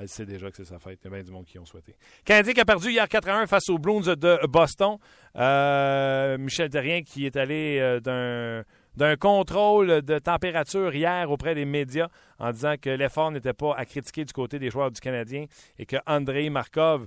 [0.00, 0.98] elle sait déjà que c'est sa fête.
[1.02, 1.94] Il y a bien du monde qui ont souhaité.
[2.24, 4.96] Canadien qui a perdu hier 4 à 1 face aux Bruins de Boston.
[5.36, 8.62] Euh, Michel Terrien qui est allé euh,
[8.96, 12.08] d'un contrôle de température hier auprès des médias
[12.38, 15.46] en disant que l'effort n'était pas à critiquer du côté des joueurs du Canadien
[15.78, 17.06] et que Andrei Markov,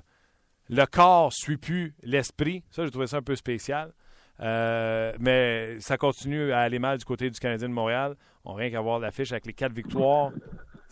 [0.69, 2.63] le corps suit plus l'esprit.
[2.69, 3.91] Ça, j'ai trouvé ça un peu spécial.
[4.39, 8.15] Euh, mais ça continue à aller mal du côté du Canadien de Montréal.
[8.45, 10.31] On rien qu'à voir l'affiche avec les quatre victoires,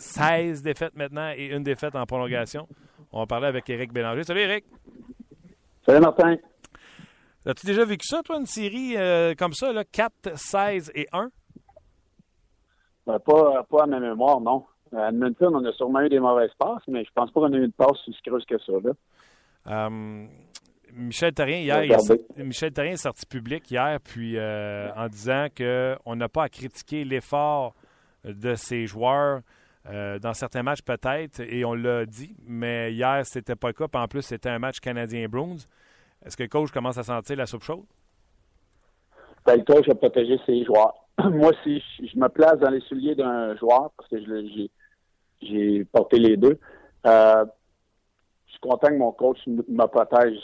[0.02, 2.68] 16 défaites maintenant et une défaite en prolongation.
[3.12, 4.24] On va parler avec Éric Bélanger.
[4.24, 4.66] Salut Éric!
[5.86, 6.36] Salut Martin.
[7.46, 11.30] As-tu déjà vécu ça, toi, une série euh, comme ça, là, 4, 16 et 1?
[13.08, 14.66] Ben, pas, pas à ma mémoire, non.
[14.96, 17.58] À Edmonton, on a sûrement eu des mauvaises passes, mais je pense pas qu'on a
[17.58, 18.74] eu une passe aussi creuse que ça.
[18.84, 18.92] Là.
[19.68, 20.28] Euh,
[20.94, 26.16] Michel Therrien, hier, il Michel Therrien est sorti public hier, puis euh, en disant qu'on
[26.16, 27.74] n'a pas à critiquer l'effort
[28.24, 29.42] de ses joueurs.
[29.89, 33.88] Euh, dans certains matchs, peut-être, et on l'a dit, mais hier, c'était pas le cas.
[33.88, 35.65] Puis en plus, c'était un match canadien-Bruins.
[36.24, 37.86] Est-ce que le coach commence à sentir la soupe chaude?
[39.46, 40.94] Ben, le coach a protégé ses joueurs.
[41.24, 44.17] Moi, si je, me place dans les souliers d'un joueur, parce que
[45.41, 46.60] j'ai, porté les deux,
[47.08, 47.46] euh,
[48.46, 50.38] je suis content que mon coach me protège.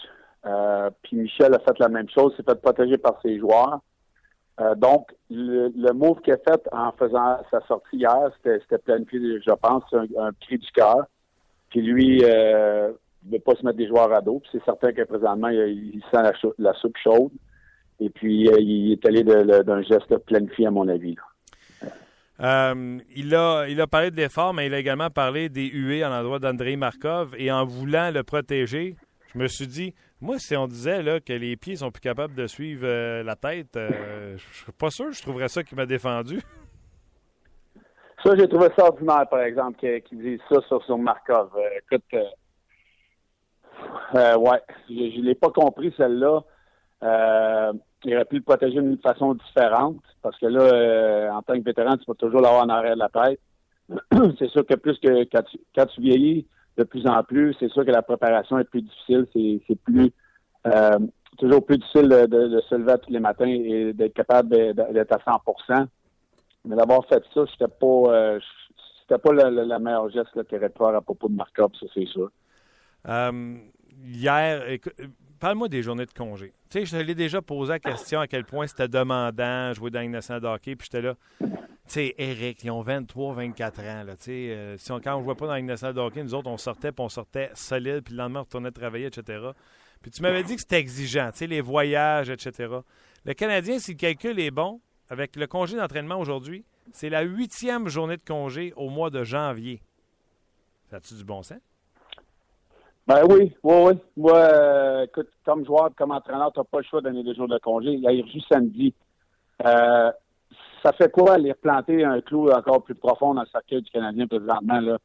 [0.46, 3.82] Euh, puis Michel a fait la même chose, s'est fait protéger par ses joueurs.
[4.60, 9.52] Euh, donc, le, move qu'il a fait en faisant sa sortie hier, c'était, planifié, je
[9.52, 11.06] pense, un, un cri du cœur.
[11.70, 12.92] Puis lui, euh,
[13.24, 14.42] il ne veut pas se mettre des joueurs à dos.
[14.52, 17.32] C'est certain que présentement, il, sent la, la soupe chaude.
[18.00, 21.16] Et puis, euh, il est allé d'un geste planifié, à mon avis.
[22.40, 26.10] il, a, il a parlé de l'effort, mais il a également parlé des huées à
[26.10, 27.36] l'endroit d'Andrei Markov.
[27.38, 28.96] Et en voulant le protéger,
[29.34, 32.34] je me suis dit, moi, si on disait là, que les pieds sont plus capables
[32.34, 35.86] de suivre euh, la tête, euh, je suis pas sûr, je trouverais ça qui m'a
[35.86, 36.42] défendu.
[38.24, 41.52] Ça, j'ai trouvé ça ordinaire, par exemple, qu'il qu'il dise ça sur, sur Markov.
[41.56, 42.20] Euh, écoute,
[44.16, 46.42] euh, ouais, je ne l'ai pas compris, celle-là.
[48.04, 51.96] Il aurait pu le protéger d'une façon différente, parce que là, en tant que vétéran,
[51.96, 53.40] tu peux toujours l'avoir en arrière de la tête.
[54.40, 56.48] c'est sûr que plus que quand tu vieillis
[56.78, 60.12] de plus en plus, c'est sûr que la préparation est plus difficile, c'est plus
[60.68, 61.00] euh,
[61.38, 65.88] toujours plus difficile de, se lever tous les matins et d'être capable d'être à 100%
[66.66, 68.40] mais d'avoir fait ça, c'était pas euh,
[69.02, 71.72] c'était pas la, la- la meilleure geste qu'il aurait pu faire à propos de Markov,
[71.80, 72.30] ça c'est sûr.
[73.08, 73.56] Euh,
[74.04, 74.64] hier,
[75.40, 76.54] parle-moi des journées de congé.
[76.70, 79.92] Tu sais, je te l'ai déjà posé la question à quel point c'était demandant jouer
[79.92, 81.16] dans nationale de puis j'étais là.
[81.40, 81.48] Tu
[81.88, 84.04] sais, Eric, ils ont 23, 24 ans.
[84.04, 86.92] Là, euh, si on, quand on ne jouait pas dans la nous autres, on sortait,
[86.92, 89.52] puis on sortait solide, puis le lendemain, on retournait travailler, etc.
[90.02, 92.76] Puis tu m'avais dit que c'était exigeant, tu les voyages, etc.
[93.24, 97.88] Le Canadien, si le calcul est bon, avec le congé d'entraînement aujourd'hui, c'est la huitième
[97.88, 99.82] journée de congé au mois de janvier.
[100.90, 101.60] Ça a-tu du bon sens?
[103.08, 103.94] Ben oui, oui, oui.
[104.18, 107.34] Moi, euh, écoute, comme joueur, comme entraîneur, tu n'as pas le choix de donner des
[107.36, 107.94] jours de congé.
[107.94, 108.94] Il a eu samedi.
[109.66, 110.12] Euh,
[110.84, 114.28] ça fait quoi aller replanter un clou encore plus profond dans le cercueil du Canadien
[114.28, 114.82] présentement?
[114.82, 114.98] Là?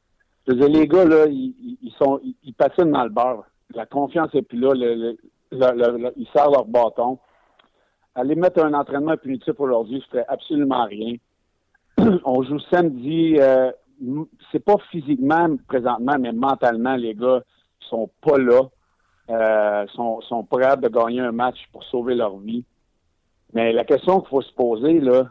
[0.48, 3.44] Je les gars, là, ils, ils sont ils, patinent dans le beurre.
[3.72, 4.74] La confiance n'est plus là.
[4.74, 7.20] Ils serrent leur bâton.
[8.16, 11.14] Aller mettre un entraînement punitif aujourd'hui, ne ferait absolument rien.
[12.24, 13.36] On joue samedi.
[13.38, 13.70] Euh,
[14.50, 17.42] c'est pas physiquement présentement, mais mentalement, les gars
[17.88, 18.62] sont pas là.
[19.30, 22.64] Euh, sont, sont prêts de gagner un match pour sauver leur vie.
[23.52, 25.30] Mais la question qu'il faut se poser, là,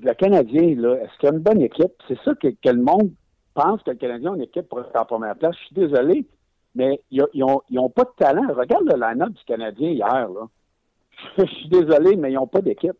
[0.00, 1.92] le Canadien, là, est-ce qu'il y a une bonne équipe?
[2.08, 3.12] C'est ça que, le monde
[3.54, 5.54] pense que le Canadien a une équipe pour être en première place.
[5.56, 6.26] Je suis désolé,
[6.74, 8.52] mais ils n'ont pas de talent.
[8.52, 10.28] Regarde le line-up du Canadien hier.
[10.28, 10.46] Là.
[11.38, 12.96] Je suis désolé, mais ils n'ont pas d'équipe.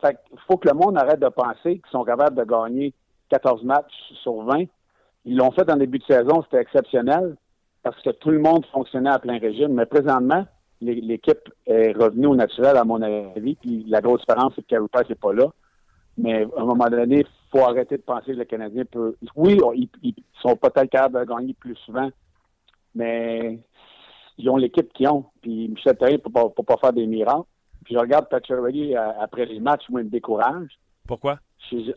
[0.00, 2.92] Fait faut que le monde arrête de penser qu'ils sont capables de gagner
[3.28, 4.64] 14 matchs sur 20.
[5.24, 7.36] Ils l'ont fait en début de saison, c'était exceptionnel
[7.82, 9.74] parce que tout le monde fonctionnait à plein régime.
[9.74, 10.46] Mais présentement,
[10.80, 13.56] l'équipe est revenue au naturel, à mon avis.
[13.56, 15.46] Puis la grosse différence, c'est que Carey Price n'est pas là.
[16.18, 19.16] Mais à un moment donné, il faut arrêter de penser que le Canadien peut.
[19.34, 19.58] Oui,
[20.02, 22.10] ils, sont peut-être capables de gagner plus souvent,
[22.94, 23.58] mais
[24.38, 25.24] ils ont l'équipe qu'ils ont.
[25.40, 27.46] Puis Michel Therrien ne peut, pas faire des miracles.
[27.84, 30.78] Puis je regarde Ready euh, après les matchs, moi, il me décourage.
[31.06, 31.38] Pourquoi?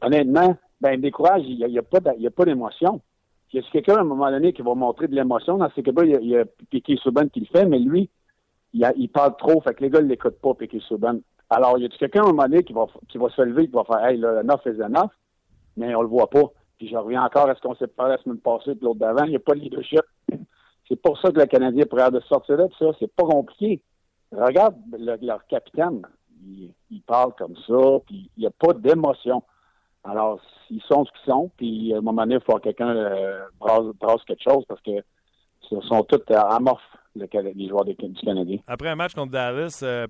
[0.01, 1.43] honnêtement, ben, il me décourage.
[1.45, 3.01] Il n'y a, a, pas d'émotion.
[3.55, 5.57] Il y a quelqu'un à un moment donné qui va montrer de l'émotion.
[5.57, 8.09] Dans ces cas-là, il y a, Piqué Souban qui le fait, mais lui,
[8.73, 9.61] il, parle trop.
[9.61, 11.19] Fait que les gars ne l'écoutent pas, Piqué Souban.
[11.49, 13.67] Alors, il y a quelqu'un à un moment donné qui va, qui va se lever,
[13.67, 15.11] qui va faire Hey, là, enough is enough,
[15.77, 16.51] mais on le voit pas.
[16.77, 19.23] Puis je reviens encore à ce qu'on s'est parlé la semaine passée et l'autre d'avant.
[19.23, 20.03] Il n'y a pas de leadership.
[20.89, 22.87] C'est pour ça que le Canadien pourrait de sortir là, ça.
[22.99, 23.81] C'est pas compliqué.
[24.33, 26.01] Regarde leur capitaine.
[26.45, 29.41] Il, il, parle comme ça, puis il n'y a pas d'émotion.
[30.05, 30.39] Alors,
[30.69, 33.45] ils sont ce qu'ils sont, puis à un moment donné, il faut que quelqu'un euh,
[33.59, 35.03] brasse, quelque chose parce que
[35.69, 36.81] ce sont tous amorphes
[37.15, 38.57] les joueurs du Canadien.
[38.67, 40.07] Après un match contre Dallas, euh,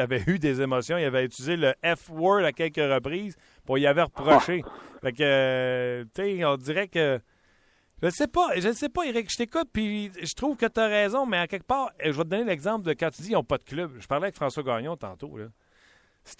[0.00, 0.98] avait eu des émotions.
[0.98, 4.62] Il avait utilisé le F-word à quelques reprises pour y avoir reproché.
[5.02, 7.20] fait que, euh, tu sais, on dirait que.
[8.02, 10.64] Je ne sais pas, je ne sais pas, Eric, je t'écoute, puis je trouve que
[10.64, 13.20] tu as raison, mais en quelque part, je vais te donner l'exemple de quand tu
[13.20, 13.90] dis qu'ils n'ont pas de club.
[13.98, 15.36] Je parlais avec François Gagnon tantôt.
[15.36, 15.48] Là.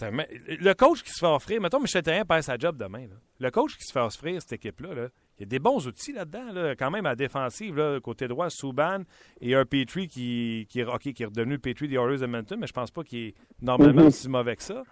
[0.03, 3.07] Le coach qui se fait offrir, mettons Michel Terrien perd sa job demain.
[3.39, 6.13] Le coach qui se fait offrir cette équipe-là, là, il y a des bons outils
[6.13, 9.03] là-dedans, quand même à défensive, côté droit, Souban
[9.41, 12.73] et un Petrie qui, qui, qui est redevenu le Petrie des Oilers Edmonton, mais je
[12.73, 14.11] pense pas qu'il est normalement mhm.
[14.11, 14.83] si mauvais que ça.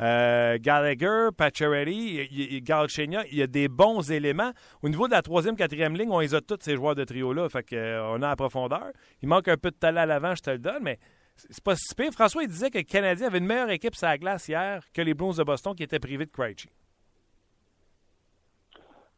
[0.00, 4.52] Euh, Gallagher, Pacioretty, Galchenia, il y a des bons éléments.
[4.82, 7.48] Au niveau de la troisième, quatrième ligne, on les a tous ces joueurs de trio-là,
[7.48, 8.92] fait qu'on euh, a la profondeur.
[9.22, 10.98] Il manque un peu de talent à l'avant, je te le donne, mais
[11.38, 12.12] c'est pas si pire.
[12.12, 15.02] François, il disait que le Canadien avait une meilleure équipe sur la glace hier que
[15.02, 16.68] les Blues de Boston qui étaient privés de Krejci.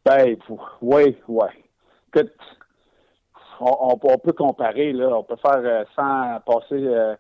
[0.05, 0.37] Ben,
[0.81, 1.47] oui, oui.
[3.61, 5.09] On, on, peut comparer, là.
[5.17, 7.15] On peut faire euh, sans passer euh,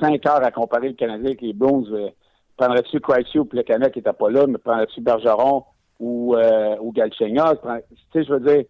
[0.00, 1.92] cinq heures à comparer le Canadien avec les Blues.
[1.92, 2.10] Euh,
[2.56, 5.64] prendrais-tu Krejci ou Plekanec qui n'était pas là, mais prendrais-tu Bergeron
[6.00, 7.60] ou, euh, ou Galchenyuk?
[7.62, 8.64] Tu sais, je veux dire,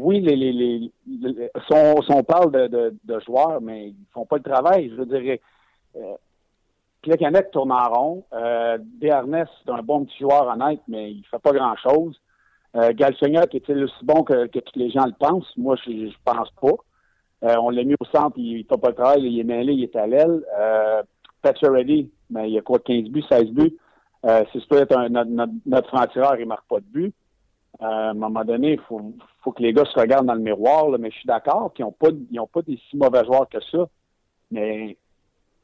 [0.00, 0.92] oui, les, les, les,
[1.66, 4.90] si, on, parle de, de, joueurs, mais ils font pas le travail.
[4.90, 5.38] Je veux dire,
[5.96, 6.14] euh,
[7.02, 8.24] Plekanec tourne en rond.
[8.32, 12.20] Euh, Desharnais, c'est un bon petit joueur honnête, mais il fait pas grand-chose.
[12.76, 15.50] Euh, Galchenyuk est-il aussi bon que, que tous les gens le pensent?
[15.56, 16.76] Moi, je, je pense pas.
[17.44, 19.72] Euh, on l'a mis au centre, il, ne fait pas le travail, il est mêlé,
[19.72, 20.42] il est à l'aile.
[20.58, 21.02] Euh,
[21.62, 23.76] Ready, mais il y a quoi, 15 buts, 16 buts?
[24.26, 27.14] Si c'est peut être un, notre, notre, notre franc-tireur, il marque pas de but.
[27.82, 29.12] Euh, à un moment donné, il faut,
[29.42, 31.92] faut que les gars se regardent dans le miroir, mais je suis d'accord qu'ils n'ont
[31.92, 33.86] pas, ils pas des si mauvais joueurs que ça.
[34.50, 34.96] Mais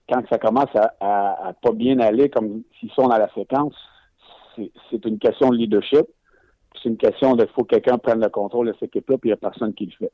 [0.09, 3.75] quand ça commence à, à, pas bien aller, comme s'ils sont dans la séquence,
[4.57, 6.07] c'est une question de leadership.
[6.75, 9.33] C'est une question de faut que quelqu'un prenne le contrôle de cette équipe-là, puis il
[9.33, 10.12] n'y a personne qui le fait.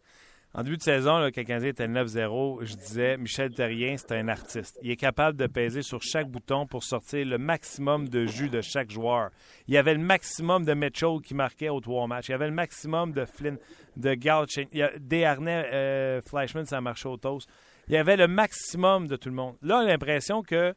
[0.58, 4.76] En début de saison, le Canadien était 9-0, je disais Michel Terrien, c'est un artiste.
[4.82, 8.60] Il est capable de peser sur chaque bouton pour sortir le maximum de jus de
[8.60, 9.30] chaque joueur.
[9.68, 12.30] Il y avait le maximum de Mitchell qui marquait aux trois matchs.
[12.30, 13.56] Il y avait le maximum de Flynn,
[13.96, 14.66] de Galchen.
[14.98, 17.48] Desharnais, euh, Flashman, ça marchait au toast.
[17.86, 19.54] Il y avait le maximum de tout le monde.
[19.62, 20.74] Là, on a l'impression que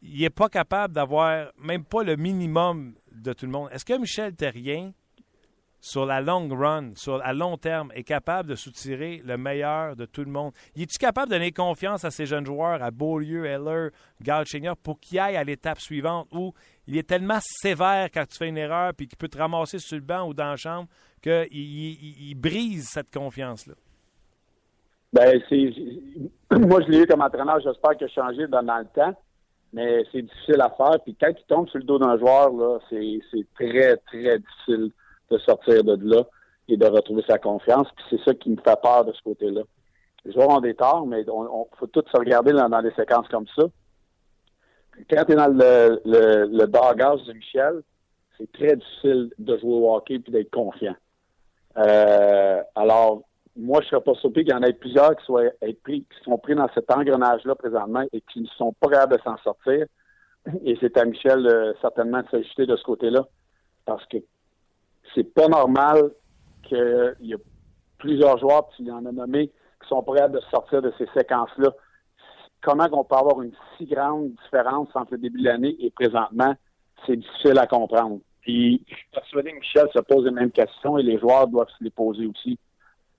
[0.00, 3.68] il n'est pas capable d'avoir même pas le minimum de tout le monde.
[3.70, 4.92] Est-ce que Michel Terrien
[5.84, 10.06] sur la longue run, sur à long terme, est capable de soutirer le meilleur de
[10.06, 10.52] tout le monde?
[10.74, 13.90] Il est-tu capable de donner confiance à ces jeunes joueurs, à Beaulieu, Heller,
[14.22, 16.54] Galchenyuk, pour qu'ils aillent à l'étape suivante où
[16.86, 19.98] il est tellement sévère quand tu fais une erreur puis qu'il peut te ramasser sur
[19.98, 20.88] le banc ou dans la chambre
[21.20, 23.74] qu'il il, brise cette confiance-là?
[25.12, 25.70] Ben, c'est.
[26.50, 29.14] Moi, je l'ai eu comme entraîneur, j'espère a changé dans, le temps,
[29.74, 30.96] mais c'est difficile à faire.
[31.04, 34.90] Puis quand il tombe sur le dos d'un joueur, c'est très, très difficile
[35.30, 36.24] de sortir de là
[36.68, 37.88] et de retrouver sa confiance.
[37.96, 39.62] Puis c'est ça qui me fait peur de ce côté-là.
[40.24, 43.46] Les joueurs ont des torts, mais on, faut tous se regarder dans, des séquences comme
[43.54, 43.64] ça.
[45.10, 47.82] Quand tu es dans le, le, le de Michel,
[48.38, 50.96] c'est très difficile de jouer au hockey et d'être confiant.
[51.76, 53.22] Euh, alors,
[53.56, 55.50] moi, je serais pas surpris qu'il y en ait plusieurs qui, soient,
[55.82, 59.22] pris, qui sont pris dans cet engrenage-là présentement et qui ne sont pas capables de
[59.22, 59.86] s'en sortir.
[60.64, 63.26] Et c'est à Michel euh, certainement de s'ajuster de ce côté-là.
[63.86, 64.18] Parce que
[65.14, 66.10] c'est pas normal
[66.62, 67.44] qu'il y ait
[67.98, 71.06] plusieurs joueurs, puis il y en a nommé, qui sont prêts de sortir de ces
[71.14, 71.70] séquences-là.
[72.62, 76.54] Comment on peut avoir une si grande différence entre le début de l'année et présentement,
[77.06, 78.20] c'est difficile à comprendre.
[78.40, 81.68] Puis je suis persuadé que Michel se pose les mêmes questions et les joueurs doivent
[81.78, 82.58] se les poser aussi.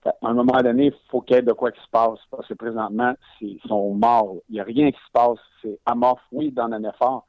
[0.05, 2.47] À un moment donné, il faut qu'il y ait de quoi qui se passe, parce
[2.47, 4.36] que présentement, ils sont morts.
[4.49, 5.39] Il n'y a rien qui se passe.
[5.63, 7.25] C'est amorphe, oui, dans un effort.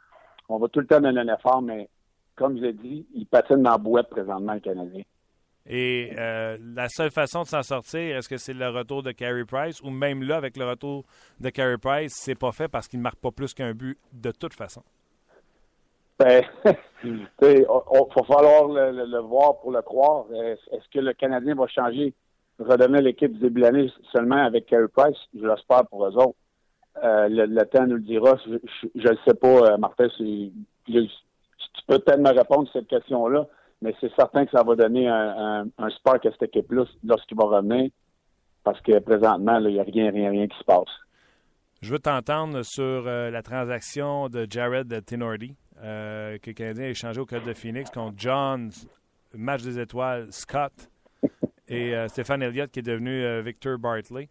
[0.51, 1.89] On va tout le temps dans un effort, mais
[2.37, 5.03] comme je l'ai dit, il patine dans la boîte présentement, le Canadien.
[5.69, 9.45] Et euh, la seule façon de s'en sortir, est-ce que c'est le retour de Carey
[9.45, 9.81] Price?
[9.83, 11.05] Ou même là, avec le retour
[11.41, 14.31] de Carey Price, c'est pas fait parce qu'il ne marque pas plus qu'un but de
[14.31, 14.83] toute façon?
[16.19, 16.45] Ben,
[17.05, 20.27] il va falloir le, voir pour le croire.
[20.33, 22.15] Est-ce que le Canadien va changer,
[22.61, 25.19] redonner l'équipe du début de l'année seulement avec Carey Price?
[25.35, 26.37] Je l'espère pour eux autres.
[27.03, 28.39] Euh, le, temps nous le dira.
[28.47, 30.09] Je ne sais pas, euh, Martin.
[31.77, 33.47] Tu peux peut-être me répondre à cette question-là
[33.83, 37.45] mais c'est certain que ça va donner un, un, spark à cette équipe-là lorsqu'il va
[37.45, 37.91] revenir,
[38.65, 40.89] parce que présentement, il n'y a rien, rien, rien qui se passe.
[41.83, 46.89] Je veux t'entendre sur euh, la transaction de Jared Tenordi, euh, que le Canadien a
[46.89, 48.71] échangé au Code de Phoenix contre John,
[49.35, 50.73] match des étoiles, Scott
[51.69, 54.31] et euh, Stéphane Elliott qui est devenu Victor Bartley.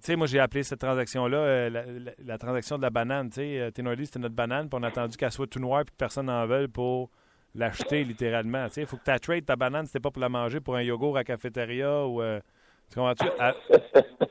[0.00, 3.30] Tu sais, moi, j'ai appelé cette transaction-là la, transaction de la banane.
[3.30, 5.92] Tu sais, Tenordi, c'était notre banane, puis on a attendu qu'elle soit tout noire, puis
[5.92, 7.10] que personne n'en veuille pour
[7.54, 8.66] l'acheter littéralement.
[8.76, 11.16] Il faut que tu trade ta banane, c'était pas pour la manger pour un yogourt
[11.16, 12.22] à cafétéria ou.
[12.22, 12.40] Euh,
[12.90, 13.26] tu comprends-tu?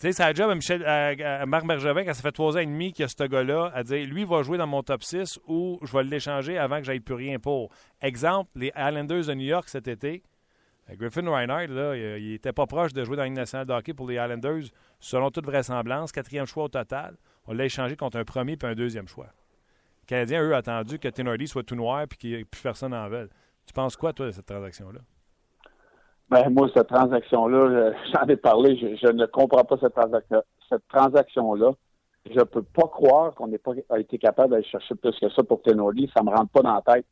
[0.00, 2.60] Tu sais, c'est la job à, Michel, à, Marc Bergevin, quand ça fait trois ans
[2.60, 5.02] et demi qu'il y a ce gars-là, à dire lui va jouer dans mon top
[5.02, 7.68] 6 ou je vais l'échanger avant que j'aille plus rien pour.
[8.00, 10.22] Exemple, les Islanders de New York cet été.
[10.90, 13.72] Euh, Griffin Reinhardt, là, il n'était pas proche de jouer dans la Ligue nationale de
[13.72, 16.12] hockey pour les Islanders, selon toute vraisemblance.
[16.12, 17.16] Quatrième choix au total.
[17.46, 19.28] On l'a échangé contre un premier puis un deuxième choix.
[20.06, 23.08] Canadiens, eux, attendu que Tenordi soit tout noir et qu'il n'y ait plus personne en
[23.08, 23.28] veut.
[23.66, 25.00] Tu penses quoi, toi, de cette transaction-là?
[26.28, 29.94] Ben, moi, cette transaction-là, j'en ai parlé, je, ne comprends pas cette,
[30.88, 31.72] transaction-là.
[32.28, 35.42] Je ne peux pas croire qu'on n'ait pas été capable d'aller chercher plus que ça
[35.42, 36.10] pour Tenordi.
[36.14, 37.06] Ça ne me rentre pas dans la tête.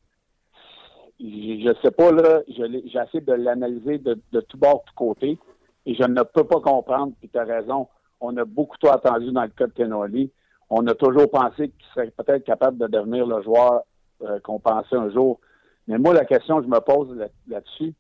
[1.21, 5.39] Je ne sais pas, là, j'ai essayé de l'analyser de, tout bord, de tout côté,
[5.87, 7.89] et je ne peux pas comprendre, puis tu as raison,
[8.21, 10.31] on a beaucoup trop attendu dans le cas de Tenordi
[10.71, 13.83] on a toujours pensé qu'il serait peut-être capable de devenir le joueur
[14.23, 15.41] euh, qu'on pensait un jour.
[15.87, 17.17] Mais moi, la question que je me pose
[17.49, 17.95] là-dessus,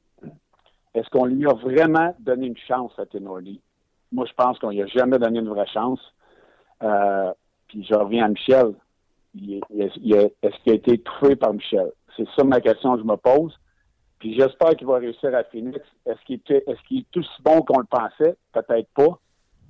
[0.94, 3.60] est-ce qu'on lui a vraiment donné une chance à Tenordi?
[4.12, 6.00] Moi, je pense qu'on lui a jamais donné une vraie chance.
[6.82, 7.32] Euh,
[7.68, 8.74] puis je reviens à Michel.
[9.34, 11.92] est-ce qu'il a été étouffé par Michel?
[12.18, 13.56] C'est ça ma question que je me pose.
[14.18, 15.78] Puis j'espère qu'il va réussir à Phoenix.
[16.04, 18.36] Est-ce qu'il est, qu'il est aussi bon qu'on le pensait?
[18.52, 19.20] Peut-être pas.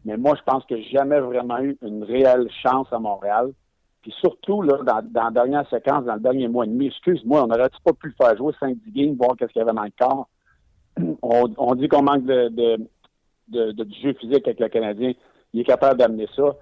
[0.05, 3.53] Mais moi, je pense que jamais vraiment eu une réelle chance à Montréal.
[4.01, 7.49] Puis surtout, là, dans, la dernière séquence, dans le dernier mois et demi, excuse-moi, on
[7.49, 9.93] n'aurait pas pu le faire jouer 5-10 games, voir qu'est-ce qu'il y avait dans le
[9.99, 10.29] corps?
[11.23, 12.49] On, dit qu'on manque de,
[13.49, 15.13] de, jeu physique avec le Canadien.
[15.53, 16.57] Il est capable d'amener ça.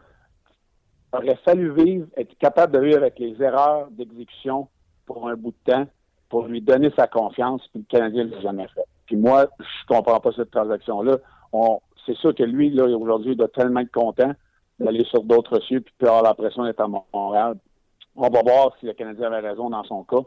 [1.13, 4.69] Il aurait fallu vivre, être capable de vivre avec les erreurs d'exécution
[5.07, 5.87] pour un bout de temps,
[6.29, 8.85] pour lui donner sa confiance, puis le Canadien ne l'a jamais fait.
[9.07, 11.19] Puis moi, je comprends pas cette transaction-là.
[11.53, 14.33] On, c'est sûr que lui, là, aujourd'hui, il doit tellement être content
[14.79, 17.57] d'aller sur d'autres cieux puis avoir l'impression d'être à Montréal.
[18.15, 20.23] On va voir si le Canadien avait raison dans son cas.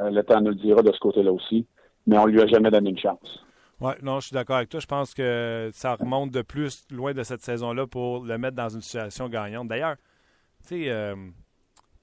[0.00, 1.66] Euh, le temps nous le dira de ce côté-là aussi.
[2.06, 3.44] Mais on lui a jamais donné une chance.
[3.80, 4.80] Oui, non, je suis d'accord avec toi.
[4.80, 8.68] Je pense que ça remonte de plus loin de cette saison-là pour le mettre dans
[8.68, 9.68] une situation gagnante.
[9.68, 9.96] D'ailleurs,
[10.66, 11.14] tu sais, euh,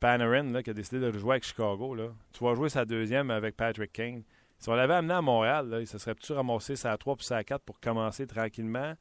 [0.02, 3.56] Panarin, qui a décidé de jouer avec Chicago, là, tu vas jouer sa deuxième avec
[3.56, 4.24] Patrick Kane.
[4.58, 7.26] Si on l'avait amené à Montréal, là, il se serait pu ramasser sa 3 puis
[7.26, 8.94] sa 4 pour commencer tranquillement?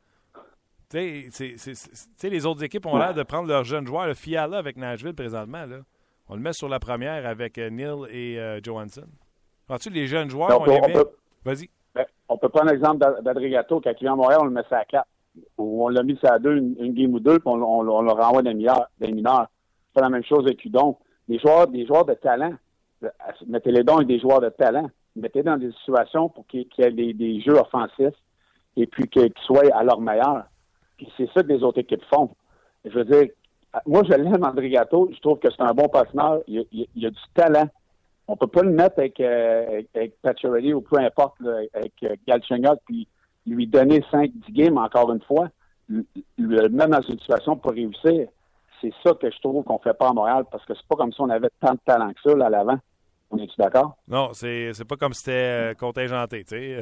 [0.90, 4.06] Tu sais, les autres équipes ont l'air de prendre leurs jeunes joueurs.
[4.06, 5.78] Le Fiala avec Nashville présentement, là,
[6.28, 9.06] on le met sur la première avec euh, Neil et euh, Johansson.
[9.66, 11.10] Penses-tu les jeunes joueurs Donc, on, peut,
[11.44, 11.68] Vas-y.
[11.94, 13.80] ben, on peut prendre l'exemple d'A- d'Adrigato.
[13.80, 15.06] Quand il vient à Montréal, on le met ça à 4.
[15.58, 17.88] Ou on l'a mis ça à 2, une, une game ou deux, puis on, on-
[17.88, 18.88] on le renvoie des mineurs.
[18.98, 19.46] Des mineurs.
[20.00, 20.96] La même chose avec Udon.
[21.28, 22.54] Des joueurs, des joueurs de talent.
[23.46, 24.90] Mettez-les donc avec des joueurs de talent.
[25.16, 28.16] Mettez dans des situations pour qu'il y ait des, jeux offensifs
[28.76, 30.44] et puis qu'ils soient à leur meilleur.
[30.96, 32.30] Puis c'est ça que les autres équipes font.
[32.84, 33.28] Je veux dire,
[33.86, 35.10] moi, je l'aime, André Gatto.
[35.14, 36.38] Je trouve que c'est un bon partenaire.
[36.46, 37.68] Il, il- a du talent.
[38.26, 39.82] On peut pas le mettre avec, euh,
[40.74, 41.36] ou peu importe,
[41.74, 43.08] avec euh, Galchenyuk, puis
[43.46, 45.48] lui donner 5-10 games encore une fois.
[45.88, 48.28] Le mettre dans une situation pour réussir.
[48.80, 51.12] C'est ça que je trouve qu'on fait pas à Montréal, parce que c'est pas comme
[51.12, 52.78] si on avait tant de talent que ça là, à l'avant.
[53.30, 53.96] On est-tu d'accord?
[54.08, 55.32] Non, c'est c'est pas comme si c'était
[55.70, 56.80] euh, contingenté, tu sais.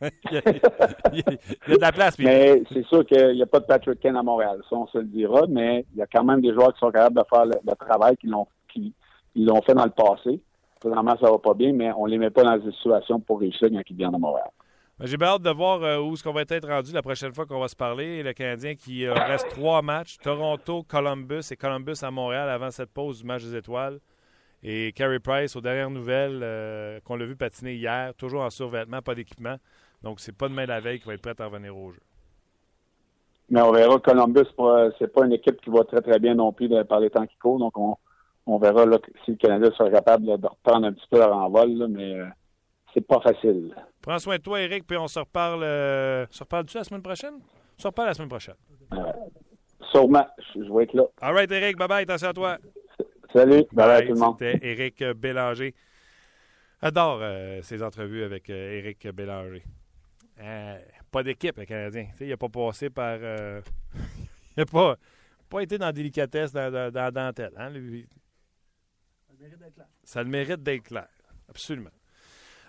[0.02, 0.42] il, y a,
[1.12, 1.32] il y a-
[1.66, 2.16] il y a de la place.
[2.16, 4.86] puis- Mais c'est sûr qu'il n'y a pas de Patrick Kane à Montréal, ça on
[4.88, 7.22] se le dira, mais il y a quand même des joueurs qui sont capables de
[7.30, 8.92] faire le, le travail qu'ils l'ont qui,
[9.34, 10.40] ils l'ont fait dans le passé.
[10.80, 13.68] Présentement, ça va pas bien, mais on les met pas dans des situations pour réussir
[13.72, 14.50] quand ils viennent à Montréal.
[14.98, 17.32] Ben, J'ai bien hâte de voir euh, où est-ce qu'on va être rendu la prochaine
[17.34, 18.22] fois qu'on va se parler.
[18.22, 20.18] Le Canadien qui euh, reste trois matchs.
[20.18, 23.98] Toronto, Columbus et Columbus à Montréal avant cette pause du match des étoiles.
[24.62, 29.02] Et Carey Price, aux dernières nouvelles, euh, qu'on l'a vu patiner hier, toujours en survêtement,
[29.02, 29.56] pas d'équipement.
[30.02, 32.00] Donc, c'est pas demain la veille qu'il va être prêt à revenir au jeu.
[33.50, 33.98] Mais on verra.
[33.98, 34.46] Columbus,
[34.98, 37.36] c'est pas- une équipe qui va très très bien non plus par les temps qui
[37.36, 37.96] courent, donc on,
[38.46, 41.88] on verra là, si le Canada sera capable de reprendre un petit peu leur envol,
[41.88, 42.26] mais euh,
[42.94, 43.74] c'est pas facile.
[44.04, 45.62] Prends soin de toi, Eric, puis on se reparle.
[45.62, 47.34] Euh, se reparle-tu la semaine prochaine?
[47.78, 48.54] On se reparle la semaine prochaine.
[49.90, 51.04] Sûrement, je, je vais être là.
[51.22, 52.58] All right, Eric, bye bye, attention à toi.
[53.32, 54.36] Salut, bye bye Bye, tout le monde.
[54.38, 55.74] C'était Éric Bélanger.
[56.82, 59.64] Adore euh, ces entrevues avec euh, Éric Bélanger.
[60.40, 60.78] Euh,
[61.10, 62.06] pas d'équipe, le Canadien.
[62.10, 63.16] Tu sais, il n'a pas passé par.
[63.22, 63.62] euh,
[63.94, 64.96] il n'a pas,
[65.48, 67.52] pas été dans la délicatesse, dans, dans, dans la dentelle.
[67.56, 68.06] Hein, lui.
[70.02, 71.08] Ça le mérite d'être clair.
[71.48, 71.90] Absolument.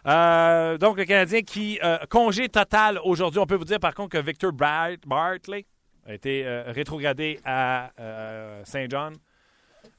[0.05, 1.79] Euh, donc, le Canadien qui.
[1.83, 3.39] euh, congé total aujourd'hui.
[3.39, 5.65] On peut vous dire par contre que Victor Bart- Bartley
[6.05, 7.91] a été euh, rétrogradé à
[8.65, 9.15] Saint John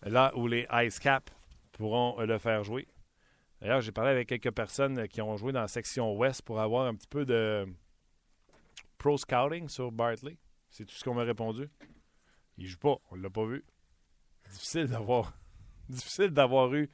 [0.02, 1.28] là où les Ice Cap
[1.72, 2.86] pourront le faire jouer.
[3.61, 6.86] D'ailleurs, j'ai parlé avec quelques personnes qui ont joué dans la section ouest pour avoir
[6.86, 7.66] un petit peu de
[8.98, 10.36] pro scouting sur Bartley.
[10.70, 11.68] C'est tout ce qu'on m'a répondu.
[12.59, 13.64] Il joue pas, on l'a pas vu.
[14.50, 15.32] Difficile d'avoir
[15.88, 16.88] difficile d'avoir eu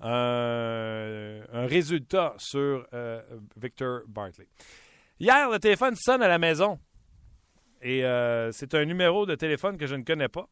[0.00, 3.22] un, un résultat sur euh,
[3.56, 4.48] Victor Bartley.
[5.18, 6.78] Hier, le téléphone sonne à la maison.
[7.82, 10.48] Et euh, c'est un numéro de téléphone que je ne connais pas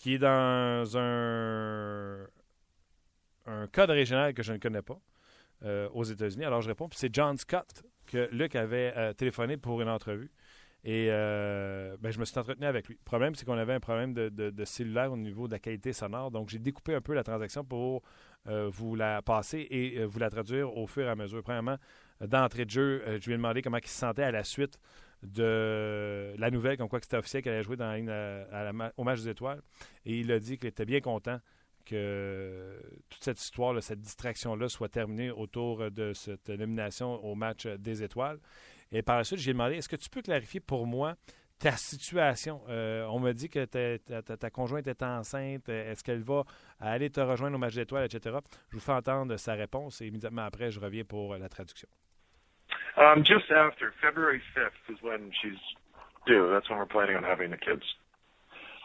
[0.00, 2.26] qui est dans un,
[3.44, 4.98] un code régional que je ne connais pas
[5.62, 6.46] euh, aux États-Unis.
[6.46, 10.30] Alors je réponds, puis c'est John Scott que Luc avait euh, téléphoné pour une entrevue.
[10.82, 12.94] Et euh, ben, je me suis entretenu avec lui.
[12.94, 15.92] Le problème, c'est qu'on avait un problème de, de- cellulaire au niveau de la qualité
[15.92, 16.30] sonore.
[16.30, 18.02] Donc, j'ai découpé un peu la transaction pour
[18.48, 21.42] euh, vous la passer et euh, vous la traduire au fur et à mesure.
[21.42, 21.76] Premièrement,
[22.20, 24.78] d'entrée de jeu, je lui ai demandé comment il se sentait à la suite
[25.22, 29.28] de la nouvelle, comme quoi que c'était officiel qu'elle allait jouer dans au match des
[29.28, 29.60] étoiles.
[30.06, 31.40] Et il a dit qu'il était bien content
[31.84, 38.02] que toute cette histoire, cette distraction-là soit terminée autour de cette nomination au match des
[38.02, 38.38] étoiles.
[38.92, 41.14] Et par la suite, j'ai demandé, est-ce que tu peux clarifier pour moi
[41.60, 42.60] ta situation?
[42.68, 45.68] Euh, on m'a dit que ta, ta- ta- conjointe est enceinte.
[45.68, 46.42] Est-ce qu'elle va
[46.80, 48.36] aller te rejoindre au match des étoiles, etc.?
[48.70, 51.88] Je vous fais entendre sa réponse et immédiatement après, je reviens pour la traduction.
[52.96, 55.58] Um, just after February 5th is when she's
[56.26, 56.50] due.
[56.50, 57.82] That's when we're planning on having the kids.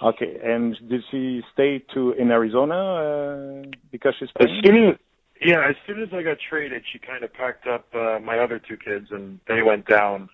[0.02, 4.62] Okay, and did she stay to in Arizona uh, because she's As playing?
[4.66, 4.96] soon as
[5.42, 8.60] yeah, as soon as I got traded, she kind of packed up uh, my other
[8.60, 10.30] two kids and they went down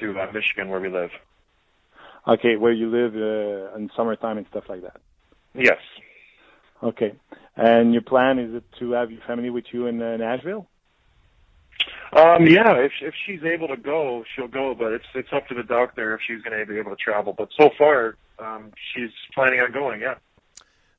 [0.00, 1.10] to uh, Michigan where we live.
[2.26, 5.00] Okay, where you live uh, in summertime and stuff like that.
[5.54, 5.78] Yes.
[6.82, 7.14] Okay,
[7.56, 10.68] and your plan is it to have your family with you in uh, Nashville?
[12.12, 15.54] Um, yeah, if if she's able to go, she'll go, but it's it's up to
[15.54, 17.34] the doctor if she's going to be able to travel.
[17.36, 20.00] But so far, um, she's planning on going.
[20.00, 20.14] Yeah.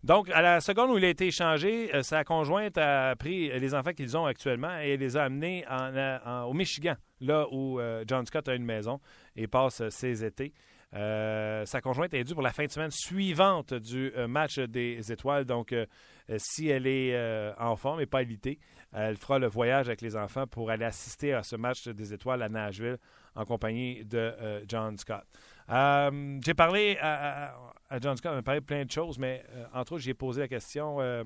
[0.04, 3.74] Donc, à la seconde où il a été échangé, euh, sa conjointe a pris les
[3.76, 5.94] enfants qu'ils ont actuellement et les a amenés en,
[6.26, 9.02] en- au Michigan, là où euh, John Scott a une maison
[9.36, 10.54] et passe euh, ses étés.
[10.96, 15.12] Euh, sa conjointe est due pour la fin de semaine suivante du euh, match des
[15.12, 15.44] étoiles.
[15.46, 15.86] Donc, euh,
[16.30, 18.58] euh, si elle est euh, en forme et pas alitée,
[18.94, 22.42] elle fera le voyage avec les enfants pour aller assister à ce match des étoiles
[22.42, 22.98] à Nashville
[23.36, 25.24] en compagnie de euh, John Scott.
[25.72, 27.54] Euh, j'ai parlé à,
[28.02, 30.42] John Scott, on a parlé de plein de choses, mais euh, entre autres, j'ai posé
[30.42, 31.24] la question, euh,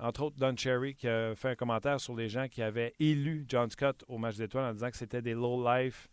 [0.00, 3.44] entre autres, Don Cherry qui a fait un commentaire sur les gens qui avaient élu
[3.48, 6.08] John Scott au match des étoiles en disant que c'était des low-life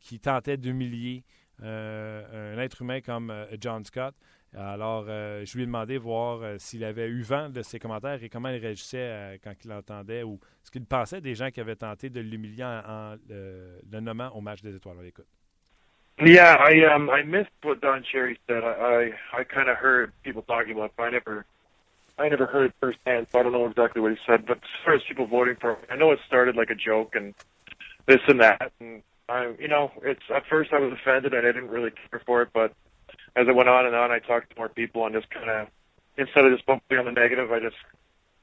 [0.00, 1.24] qui tentaient d'humilier
[1.62, 4.14] un être humain comme John Scott.
[4.54, 8.50] Alors, je lui ai demandé voir s'il avait eu vent de ses commentaires et comment
[8.50, 12.20] il réagissait quand il entendait ou ce qu'il pensait des gens qui avaient tenté de
[12.20, 14.98] l'humilier en, en, le nommant au match des étoiles.
[14.98, 15.39] On l'écoute.
[16.22, 18.62] Yeah, I um I missed what Don Cherry said.
[18.62, 21.46] I I, I kind of heard people talking about, it, but I never
[22.18, 24.44] I never heard it firsthand, so I don't know exactly what he said.
[24.46, 27.14] But as far as people voting for him, I know it started like a joke
[27.14, 27.34] and
[28.06, 31.52] this and that, and I you know it's at first I was offended and I
[31.52, 32.74] didn't really care for it, but
[33.36, 35.68] as it went on and on, I talked to more people and just kind of
[36.18, 37.76] instead of just focusing on the negative, I just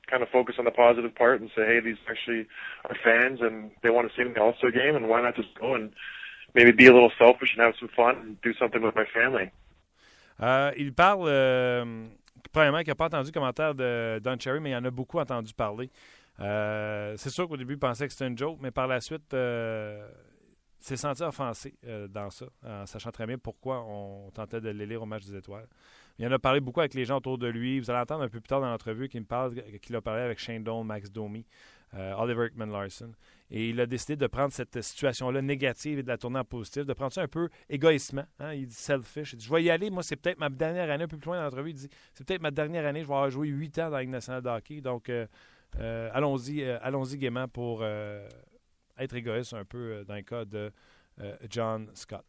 [0.08, 2.48] kind of focus on the positive part and say, hey, these actually
[2.86, 5.76] are fans and they want to see me All-Star game, and why not just go
[5.76, 5.92] and
[6.58, 9.50] maybe be a little selfish and have some fun and do something with my family.
[10.42, 12.04] Euh, il parle, euh,
[12.52, 15.20] premièrement, qu'il n'a pas entendu le commentaire de Don Cherry, mais il en a beaucoup
[15.20, 15.90] entendu parler.
[16.40, 19.36] Euh, c'est sûr qu'au début, il pensait que c'était une joke, mais par la suite,
[20.80, 21.74] s'est senti offensé
[22.10, 25.68] dans ça, en sachant très bien pourquoi on tentait de l'élire au match des étoiles.
[26.20, 27.80] Il en a parlé beaucoup avec les gens autour de lui.
[27.80, 30.22] Vous allez entendre un peu plus tard dans l'entrevue qu'il me parle qu'il a parlé
[30.22, 31.46] avec Shane Doan, Max Domi,
[31.94, 33.12] Oliver Ekman Larson.
[33.50, 36.86] Et il a décidé de prendre cette situation-là négative et de la tourner en positif,
[36.86, 38.26] de prendre ça un peu égoïsement.
[38.40, 38.54] Hein?
[38.54, 39.34] Il dit selfish.
[39.34, 39.90] Il dit Je vais y aller.
[39.90, 41.70] Moi, c'est peut-être ma dernière année, un peu plus loin dans l'entrevue.
[41.70, 43.02] Il dit C'est peut-être ma dernière année.
[43.04, 44.82] Je vais avoir joué huit ans dans la Ligue nationale de hockey.
[44.82, 45.26] Donc, euh,
[45.80, 48.28] euh, allons-y euh, allons-y gaiement pour euh,
[48.98, 50.72] être égoïste un peu euh, dans le cas de
[51.22, 52.26] euh, John Scott.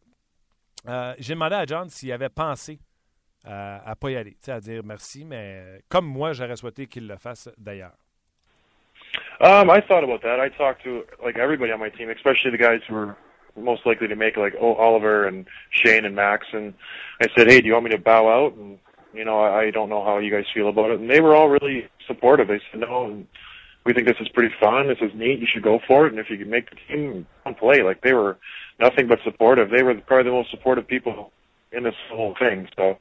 [0.87, 2.79] Euh, J'ai demandé à John s'il avait pensé
[3.43, 7.07] à ne pas y aller, à dire merci, mais euh, comme moi, j'aurais souhaité qu'il
[7.07, 7.95] le fasse d'ailleurs.
[9.41, 10.39] Um, I thought about that.
[10.39, 13.17] I talked to like everybody on my team, especially the guys who were
[13.55, 16.45] most likely to make like Oliver and Shane and Max.
[16.51, 16.73] And
[17.21, 18.79] I said, "Hey, do you want me to bow out?" And
[19.13, 20.99] you know, I, I don't know how you guys feel about it.
[20.99, 22.49] And they were all really supportive.
[22.49, 23.27] They said, "No, and
[23.85, 24.87] we think this is pretty fun.
[24.87, 25.39] This is neat.
[25.39, 26.11] You should go for it.
[26.11, 28.37] And if you can make the team, come play." Like they were
[28.77, 29.69] nothing but supportive.
[29.69, 31.31] They were probably the most supportive people
[31.71, 32.67] in this whole thing.
[32.75, 32.97] So,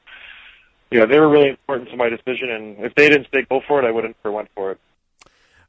[0.93, 2.51] yeah, they were really important to my decision.
[2.51, 4.78] And if they didn't say go for it, I would have never went for it.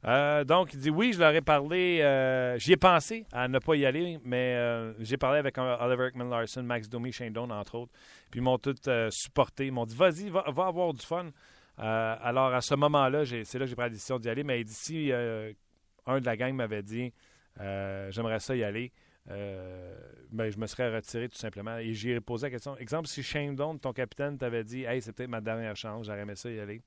[0.06, 2.00] Euh, donc, il dit oui, je leur ai parlé.
[2.00, 5.76] euh, J'y ai pensé à ne pas y aller, mais euh, j'ai parlé avec euh,
[5.80, 7.92] Oliver Ekman Larson, Max Domi, Shane Doan, entre autres.
[8.30, 9.66] Puis ils m'ont tous supporté.
[9.66, 11.30] Ils m'ont dit vas-y, va, va avoir du fun.
[11.76, 14.44] Alors, à ce moment-là, c'est là que j'ai pris la décision d'y aller.
[14.44, 17.12] Mais d'ici, un de la gang m'avait dit
[17.58, 18.92] j'aimerais ça y aller.
[19.26, 21.76] Ben, je me serais retiré tout simplement.
[21.78, 22.76] Et j'ai posé la question.
[22.78, 26.20] Exemple, si Shane Doan, ton capitaine, t'avait dit Hey, c'est peut-être ma dernière chance, j'aurais
[26.20, 26.80] aimé ça y aller.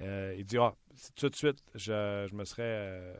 [0.00, 0.74] Euh, il dit Ah,
[1.16, 3.14] tout de suite, je, je me serais euh,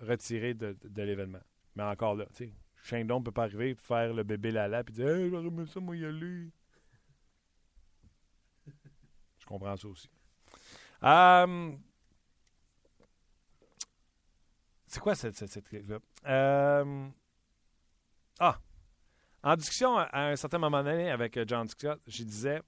[0.00, 1.42] retiré de, l'événement.
[1.76, 5.08] Mais encore là, tu sais, ne peut pas arriver, faire le bébé Lala, puis dire
[5.08, 6.50] Hey, j'aurais aimé ça, moi, y aller.
[9.38, 10.08] Je comprends ça aussi.
[11.02, 11.72] Euh,
[14.86, 15.98] c'est quoi cette, cette, cette là
[18.40, 18.58] ah,
[19.42, 22.62] en discussion à un certain moment donné avec John Scott, je disais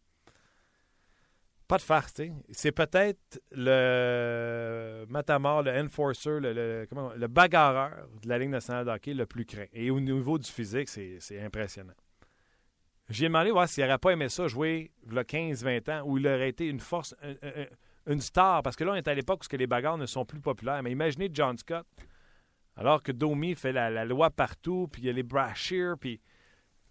[1.68, 2.32] pas de farce, tu sais.
[2.50, 8.84] C'est peut-être le matamor, le enforcer, le, le- comment- le bagarreur de la Ligue nationale
[8.84, 9.66] de hockey le plus craint.
[9.72, 11.94] Et au niveau du physique, c'est impressionnant.
[13.08, 16.48] J'ai demandé voir s'il n'aurait pas aimé ça jouer il 15-20 ans, où il aurait
[16.48, 18.62] été une force, un- un- une star.
[18.62, 20.82] Parce que là, on est à l'époque où les bagarres ne sont plus populaires.
[20.82, 21.86] Mais imaginez John Scott,
[22.76, 26.20] alors que Domi fait la, la loi partout, puis il y a les Brashear, puis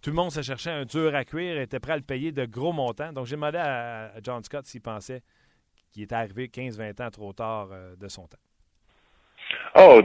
[0.02, 2.32] tout le monde se cherchait un dur à cuire et était prêt à le payer
[2.32, 3.12] de gros montants.
[3.12, 5.22] Donc, j'ai demandé à, John Scott s'il pensait
[5.92, 8.38] qu'il était arrivé 15-20 ans trop tard euh, de son temps.
[9.74, 10.02] Oh,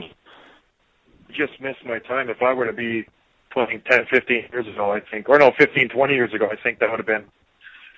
[1.28, 2.28] just missed my time.
[2.28, 3.06] If I were to be
[3.52, 6.78] playing 10, 15 years ago, I think, or no, 15, 20 years ago, I think
[6.78, 7.24] that would have been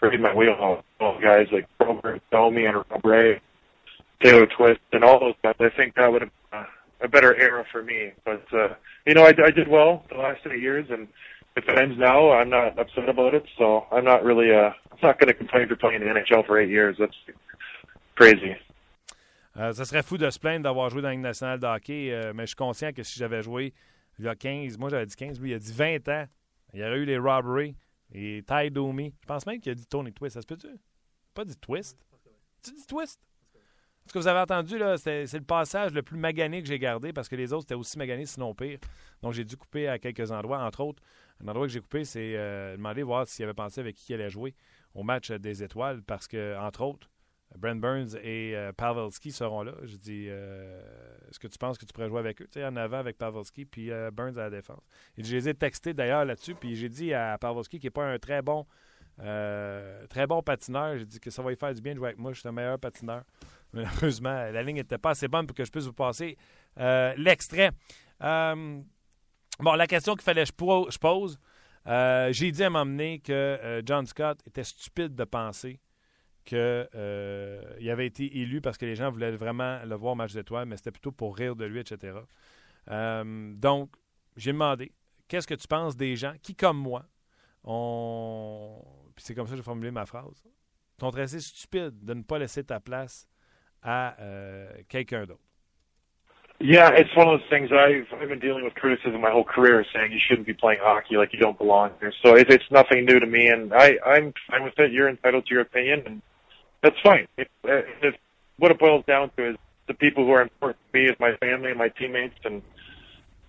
[0.01, 0.83] really my wheelhouse.
[1.01, 3.41] All guys like Brober, Domi, and Bray,
[4.23, 5.55] Taylor Twist, and all those guys.
[5.61, 6.65] I think that would have been
[7.01, 8.13] a, better era for me.
[8.25, 8.69] But, uh,
[9.07, 11.09] you know, I, I did well the last eight years, and
[11.57, 13.45] it now, I'm not upset about it.
[13.59, 16.97] So I'm not really, uh, for playing in the NHL for eight years.
[16.99, 17.17] That's
[18.17, 18.57] crazy.
[19.57, 22.11] Euh, ça serait fou de se plaindre d'avoir joué dans la Ligue nationale de hockey,
[22.11, 23.73] euh, mais je suis conscient que si j'avais joué
[24.19, 26.25] il y a 15, moi j'avais dit 15, lui il a dit 20 ans,
[26.73, 27.77] il y aurait eu les Robbery
[28.13, 29.15] et Ty Domi.
[29.21, 30.35] Je pense même qu'il a dit Tony Twist.
[30.35, 30.69] Ça se peut-tu?
[31.35, 31.97] Pas dit Twist?
[32.65, 33.21] Tu dis Twist?
[34.07, 37.13] Ce que vous avez entendu, là, c'est le passage le plus magané que j'ai gardé
[37.13, 38.79] parce que les autres étaient aussi maganés, sinon pire.
[39.23, 40.63] Donc j'ai dû couper à quelques endroits.
[40.63, 41.03] Entre autres,
[41.43, 44.15] un endroit que j'ai coupé, c'est euh, demander voir s'il avait pensé avec qui il
[44.17, 44.55] allait jouer
[44.95, 47.11] au match des étoiles parce que, entre autres,
[47.57, 49.75] Brent Burns et euh, Pavelski seront là.
[49.83, 50.83] Je dis, euh,
[51.29, 52.47] est-ce que tu penses que tu pourrais jouer avec eux?
[52.47, 54.83] Tu sais, en avant avec Pavelski, puis euh, Burns à la défense.
[55.17, 58.05] Et je les ai textés d'ailleurs là-dessus, puis j'ai dit à Pavelski, qui n'est pas
[58.05, 58.67] un très bon,
[59.21, 62.09] euh, très bon patineur, j'ai dit que ça va lui faire du bien de jouer
[62.09, 62.33] avec moi.
[62.33, 63.23] Je suis un meilleur patineur.
[63.73, 66.37] Malheureusement, la ligne n'était pas assez bonne pour que je puisse vous passer
[66.79, 67.71] euh, l'extrait.
[68.23, 68.81] Euh,
[69.61, 71.39] bon, la question qu'il fallait que je, po- je pose,
[71.87, 75.81] euh, j'ai dit à m'emmener que euh, John Scott était stupide de penser
[76.45, 80.33] qu'il euh, avait été élu parce que les gens voulaient vraiment le voir au match
[80.35, 82.19] d'étoiles, mais c'était plutôt pour rire de lui, etc.
[82.91, 83.95] Euh, donc,
[84.37, 84.93] j'ai demandé,
[85.29, 87.07] qu'est-ce que tu penses des gens qui, comme moi,
[87.63, 88.83] ont...
[89.15, 90.43] Puis c'est comme ça que j'ai formulé ma phrase.
[90.99, 93.27] T'ont assez stupide de ne pas laisser ta place
[93.83, 94.17] à
[94.89, 95.41] quelqu'un d'autre?
[96.61, 97.71] Yeah, it's one of those things.
[97.73, 101.17] I've I've been dealing with criticism my whole career, saying you shouldn't be playing hockey,
[101.17, 102.13] like you don't belong here.
[102.25, 104.93] So it, it's nothing new to me, and I I'm fine with it.
[104.93, 106.23] You're entitled to your opinion, and
[106.83, 107.27] that's fine.
[107.37, 108.15] If, if
[108.59, 109.57] what it boils down to is
[109.89, 112.63] the people who are important to me is my family and my teammates, and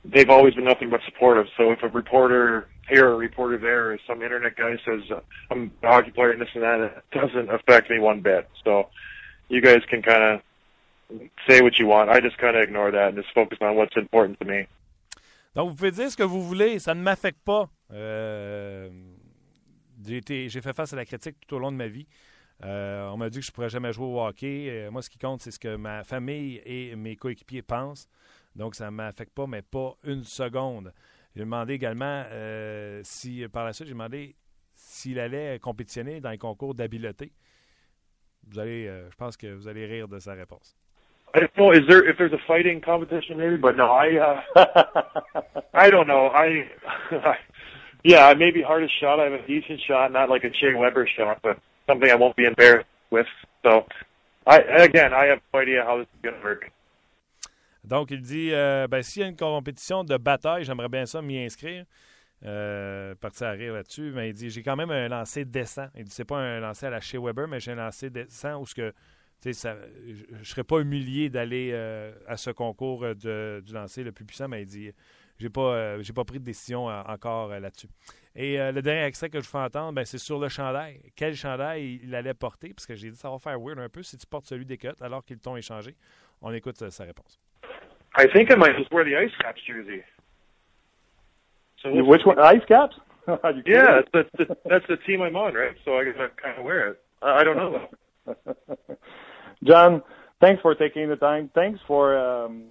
[0.03, 1.45] they've always been nothing but supportive.
[1.57, 5.01] So if a reporter here a reporter there or some internet guy says
[5.51, 8.49] I'm a hockey player and this and that, it doesn't affect me one bit.
[8.63, 8.89] So
[9.47, 10.41] you guys can kind of
[11.47, 12.09] say what you want.
[12.09, 14.67] I just kind of ignore that and just focus on what's important to me.
[15.55, 17.69] Donc, vous pouvez dire ce que vous voulez, ça ne m'affecte pas.
[17.91, 18.89] Euh,
[20.05, 22.07] j'ai, fait face à la critique tout au long de ma vie.
[22.63, 24.67] Euh, on m'a dit que je ne pourrais jamais jouer au hockey.
[24.69, 28.09] Euh, moi, ce qui compte, c'est ce que ma famille et mes coéquipiers pensent.
[28.55, 30.93] Donc, ça ne m'affecte pas, mais pas une seconde.
[31.35, 32.23] J'ai demandé également
[33.03, 34.35] si, par la suite, j'ai demandé
[34.73, 37.33] s'il allait compétitionner dans les concours d'habileté.
[38.47, 40.77] Vous allez, je pense que vous allez rire de sa réponse.
[41.35, 41.71] I don't know.
[41.71, 43.57] Is there if there's a fighting competition maybe?
[43.57, 45.41] But no, I uh,
[45.73, 46.27] I don't know.
[46.27, 46.69] I
[48.05, 49.19] yeah, maybe hardest shot.
[49.19, 52.37] I have a decent shot, not like a Shea Weber shot, but something I won't
[52.37, 53.27] be embarrassed with.
[53.63, 53.85] So,
[54.47, 56.71] I again, I have no idea how this is going to work.
[57.83, 61.21] Donc, il dit euh, ben, s'il y a une compétition de bataille, j'aimerais bien ça
[61.21, 61.83] m'y inscrire.
[62.45, 65.87] Euh, parti à rire là-dessus, mais il dit j'ai quand même un lancer décent.
[65.95, 68.59] Il dit c'est pas un lancer à la chez Weber, mais j'ai un lancer décent
[68.59, 68.93] où ce que
[69.41, 69.75] ça,
[70.07, 74.25] je ne serais pas humilié d'aller euh, à ce concours de, du lancer le plus
[74.25, 74.91] puissant, mais il dit
[75.37, 77.87] j'ai pas euh, j'ai pas pris de décision euh, encore euh, là-dessus.
[78.35, 80.99] Et euh, le dernier extrait que je fais entendre, ben, c'est sur le chandail.
[81.15, 82.73] Quel chandail il allait porter?
[82.73, 84.77] Parce que j'ai dit ça va faire weird un peu si tu portes celui des
[84.77, 85.95] Coyotes alors que le ton est changé.
[86.41, 87.39] On écoute euh, sa réponse.
[88.17, 90.03] I think I might just wear the Ice Caps jersey.
[91.81, 92.39] So Which one?
[92.39, 92.95] Ice Caps?
[93.65, 95.75] Yeah, that's the, that's the team I'm on, right?
[95.83, 96.99] So I gotta kind of wear it.
[97.23, 97.89] I, I don't know.
[99.63, 100.03] John,
[100.41, 101.49] thanks for taking the time.
[101.53, 102.65] Thanks for um,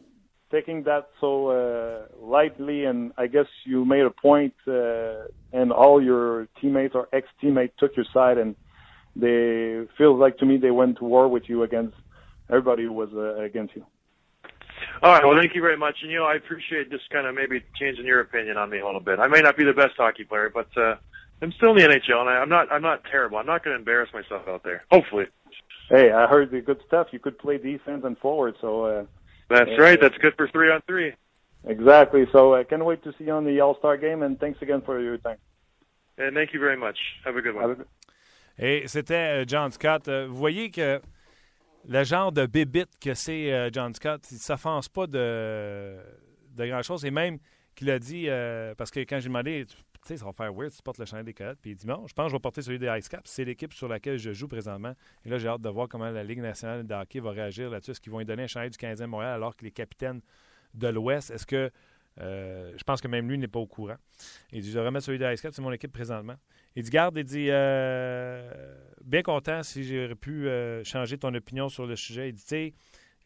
[0.50, 6.02] taking that so uh, lightly, and I guess you made a point, uh, and all
[6.02, 8.54] your teammates or ex-teammates took your side, and
[9.16, 11.96] they feels like to me they went to war with you against
[12.48, 13.84] everybody who was uh, against you.
[15.02, 15.24] All right.
[15.24, 15.96] Well, thank you very much.
[16.02, 18.86] And you know, I appreciate just kind of maybe changing your opinion on me a
[18.86, 19.18] little bit.
[19.18, 20.96] I may not be the best hockey player, but uh,
[21.42, 22.72] I'm still in the NHL, and I, I'm not.
[22.72, 23.38] I'm not terrible.
[23.38, 24.84] I'm not going to embarrass myself out there.
[24.90, 25.26] Hopefully.
[25.88, 27.08] Hey, I heard the good stuff.
[27.12, 29.04] You could play defense and forward, so uh,
[29.50, 29.82] That's Yeah.
[29.82, 30.00] right.
[30.00, 31.12] That's good for three on three.
[31.66, 32.26] exactly.
[32.32, 34.80] So I can't wait to see you on the All Star game, and thanks again
[34.82, 35.36] for your time.
[36.18, 36.98] And thank you very much.
[37.24, 37.72] Have a good one.
[37.72, 40.08] A Et c'était euh, John Scott.
[40.08, 41.00] Euh, Vous voyez que
[41.88, 45.96] le genre de bébite que c'est euh, John Scott, il ne s'offense pas de,
[46.56, 47.04] de grand-chose.
[47.04, 47.38] Et même
[47.74, 50.72] qu'il a dit, euh, parce que quand j'ai demandé, tu sais, ça va faire weird
[50.72, 52.40] tu portes le chandail des Coyotes, puis il dit non, je pense que je vais
[52.40, 53.28] porter celui des Ice Caps.
[53.30, 54.94] C'est l'équipe sur laquelle je joue présentement.
[55.24, 57.92] Et là, j'ai hâte de voir comment la Ligue nationale de hockey va réagir là-dessus.
[57.92, 60.20] Est-ce qu'ils vont lui donner un chandail du 15e Montréal alors que les capitaines
[60.74, 61.70] de l'Ouest, est-ce que.
[62.20, 63.96] euh, je pense que même lui n'est pas au courant.
[64.52, 66.36] Il dit Je mettre celui des Ice Caps, c'est mon équipe présentement.
[66.76, 71.68] Il dit Garde, il dit euh, Bien content si j'aurais pu euh, changer ton opinion
[71.68, 72.28] sur le sujet.
[72.28, 72.74] Il dit Tu sais,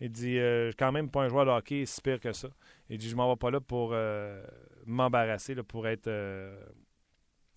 [0.01, 2.32] il dit euh, Je suis quand même pas un joueur de hockey si pire que
[2.32, 2.49] ça.
[2.88, 4.44] Il dit Je m'en vais pas là pour euh,
[4.86, 6.07] m'embarrasser, pour être.
[6.07, 6.57] Euh,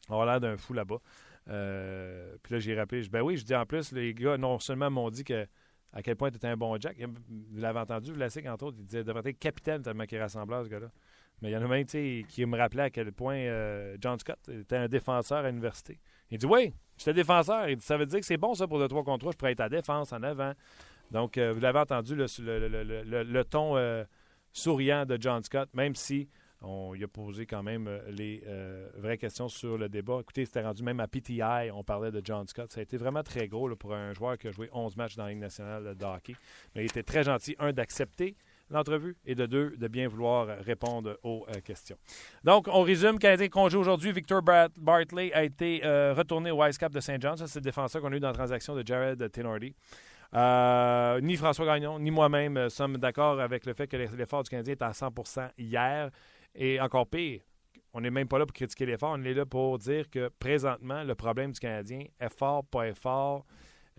[0.09, 0.99] avoir l'air d'un fou là-bas.
[1.45, 4.89] Puis là, j'ai rappelé, je ben oui, je dis en plus, les gars, non seulement
[4.89, 5.47] m'ont dit que
[5.93, 8.85] à quel point tu étais un bon Jack, vous l'avez entendu, Vlasic, entre autres, il
[8.85, 10.87] disait, devrait être capitaine tellement qu'il est rassembleur, ce gars-là.
[11.41, 14.77] Mais il y en a même, qui me rappelait à quel point John Scott était
[14.77, 15.99] un défenseur à l'université.
[16.29, 17.67] Il dit, oui, j'étais défenseur.
[17.67, 19.37] Il dit, ça veut dire que c'est bon, ça, pour le 3 contre 3, je
[19.37, 20.53] pourrais être à défense, en avant.
[21.11, 24.03] Donc, euh, vous l'avez entendu, le, ton euh,
[24.51, 26.29] souriant de John Scott, même si
[26.61, 28.43] on y a posé quand même euh, les
[28.97, 30.19] vraies questions sur le débat.
[30.21, 32.71] Écoutez, c'était rendu même à PTI, on parlait de John Scott.
[32.71, 35.25] Ça a été vraiment très gros pour un joueur qui a joué 11 matchs dans
[35.25, 36.35] la Ligue nationale de hockey.
[36.75, 38.35] Mais il était très gentil, un, d'accepter
[38.69, 41.97] l'entrevue et de deux, de bien vouloir répondre aux questions.
[42.45, 43.19] Donc, on résume.
[43.19, 44.13] Canadien congé aujourd'hui.
[44.13, 47.35] Victor Bart- Bartley a été retourné au Ice Cap de Saint John.
[47.35, 49.75] C'est le défenseur qu'on a eu dans la transaction de Jared Tenordi.
[50.33, 54.49] Euh, ni François Gagnon, ni moi-même euh, sommes d'accord avec le fait que l'effort du
[54.49, 56.09] Canadien est à 100% hier.
[56.55, 57.41] Et encore pire,
[57.93, 61.03] on n'est même pas là pour critiquer l'effort, on est là pour dire que présentement,
[61.03, 63.45] le problème du Canadien, effort, pas effort,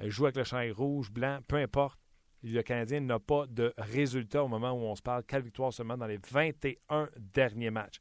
[0.01, 1.99] euh, joue avec le chandail rouge, blanc, peu importe,
[2.43, 5.23] le Canadien n'a pas de résultat au moment où on se parle.
[5.25, 8.01] Quelle victoire seulement dans les 21 derniers matchs.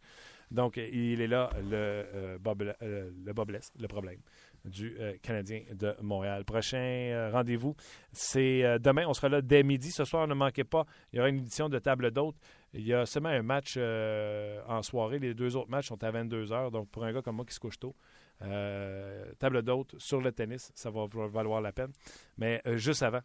[0.50, 4.20] Donc, il est là le, le Bobless, le problème.
[4.66, 6.46] Du euh, Canadien de Montréal.
[6.46, 7.76] Prochain euh, rendez-vous,
[8.12, 9.06] c'est euh, demain.
[9.08, 9.92] On sera là dès midi.
[9.92, 12.36] Ce soir, ne manquez pas, il y aura une édition de table d'hôte.
[12.74, 15.20] Il y a seulement un match en soirée.
[15.20, 16.72] Les deux autres matchs sont à 22 h.
[16.72, 17.96] Donc, pour un gars comme moi qui se couche tôt,
[18.40, 21.92] table d'hôte sur le tennis, ça va valoir la peine.
[22.38, 23.20] Mais juste avant,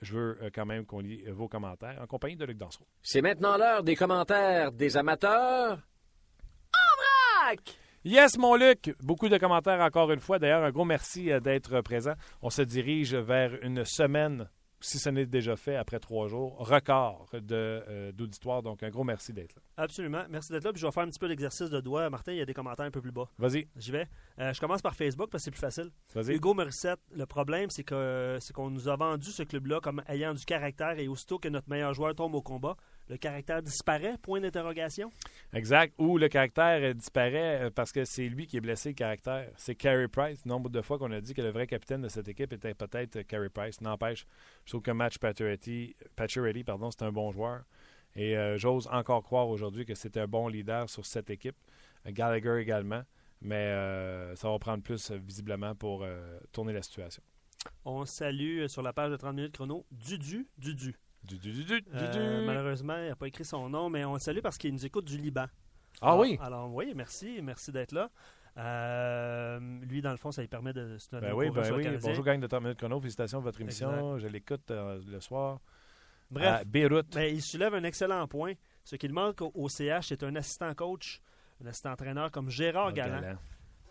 [0.00, 2.86] je veux quand même qu'on lit vos commentaires en compagnie de Luc Dansereau.
[3.02, 5.72] C'est maintenant l'heure des commentaires des amateurs.
[6.72, 7.83] En vrac!
[8.06, 8.94] Yes, mon Luc!
[9.02, 10.38] Beaucoup de commentaires encore une fois.
[10.38, 12.12] D'ailleurs, un gros merci euh, d'être présent.
[12.42, 17.26] On se dirige vers une semaine, si ce n'est déjà fait, après trois jours, record
[17.32, 18.62] de, euh, d'auditoire.
[18.62, 19.62] Donc, un gros merci d'être là.
[19.78, 20.24] Absolument.
[20.28, 20.72] Merci d'être là.
[20.74, 22.10] Puis je vais faire un petit peu d'exercice de doigt.
[22.10, 23.26] Martin, il y a des commentaires un peu plus bas.
[23.38, 24.06] Vas-y, J'y vais.
[24.38, 25.90] Euh, je commence par Facebook parce que c'est plus facile.
[26.14, 26.34] vas-y.
[26.34, 30.34] Hugo Morissette, le problème, c'est que c'est qu'on nous a vendu ce club-là comme ayant
[30.34, 32.76] du caractère et aussitôt que notre meilleur joueur tombe au combat,
[33.08, 35.10] le caractère disparaît, point d'interrogation.
[35.52, 35.94] Exact.
[35.98, 39.50] Ou le caractère euh, disparaît euh, parce que c'est lui qui est blessé, le caractère.
[39.56, 40.44] C'est Carey Price.
[40.46, 43.16] Nombre de fois qu'on a dit que le vrai capitaine de cette équipe était peut-être
[43.16, 43.80] euh, Carey Price.
[43.80, 44.26] N'empêche,
[44.64, 47.64] je trouve que Match Pacioretty, pardon, c'est un bon joueur.
[48.16, 51.56] Et euh, j'ose encore croire aujourd'hui que c'est un bon leader sur cette équipe.
[52.06, 53.02] Gallagher également.
[53.40, 57.22] Mais euh, ça va prendre plus, visiblement, pour euh, tourner la situation.
[57.84, 60.96] On salue sur la page de 30 minutes chrono Dudu, Dudu.
[61.26, 64.14] Du, du, du, du, du, Euh, malheureusement, il n'a pas écrit son nom, mais on
[64.14, 65.46] le salue parce qu'il nous écoute du Liban.
[66.00, 66.38] Ah Alors- oui?
[66.40, 68.10] Alors oui, merci, merci d'être là.
[68.56, 71.86] Euh, lui, dans le fond, ça lui permet de se donner Ben oui, ben oui.
[72.00, 73.00] Bonjour, gang de 30 minutes chrono.
[73.00, 73.90] Félicitations pour votre émission.
[73.90, 74.18] Exact.
[74.18, 75.60] Je l'écoute euh, le soir.
[76.30, 77.14] Bref, À Beyrouth.
[77.14, 78.52] ben, il soulève un excellent point.
[78.84, 81.20] Ce qu'il manque au, CH, c'est un assistant coach,
[81.62, 83.20] un assistant entraîneur comme Gérard Galland.
[83.20, 83.38] Galland.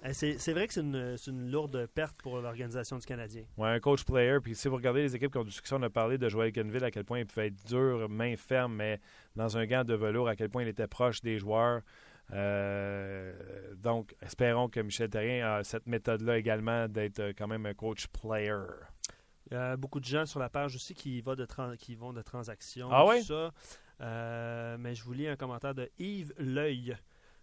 [0.06, 3.44] Euh, C'est vrai que c'est une, lourde perte pour l'organisation du Canadien.
[3.58, 4.38] Ouais, un coach player.
[4.42, 6.52] Puis si vous regardez les équipes qui ont du succès, on a parlé de Joël
[6.52, 9.00] Kenville, à quel point il pouvait être dur, main ferme, mais
[9.36, 11.82] dans un gant de velours, à quel point il était proche des joueurs.
[12.32, 13.34] Euh,
[13.76, 18.08] donc, espérons que Michel Terrien a cette méthode-là également d'être euh, quand même un coach
[18.08, 18.56] player.
[19.52, 21.96] Il y a beaucoup de gens sur la page aussi qui, va de tran- qui
[21.96, 22.90] vont de transactions.
[22.92, 23.24] Ah tout oui?
[23.24, 23.52] ça.
[24.02, 26.96] Euh, mais je vous lis un commentaire de Yves L'Œil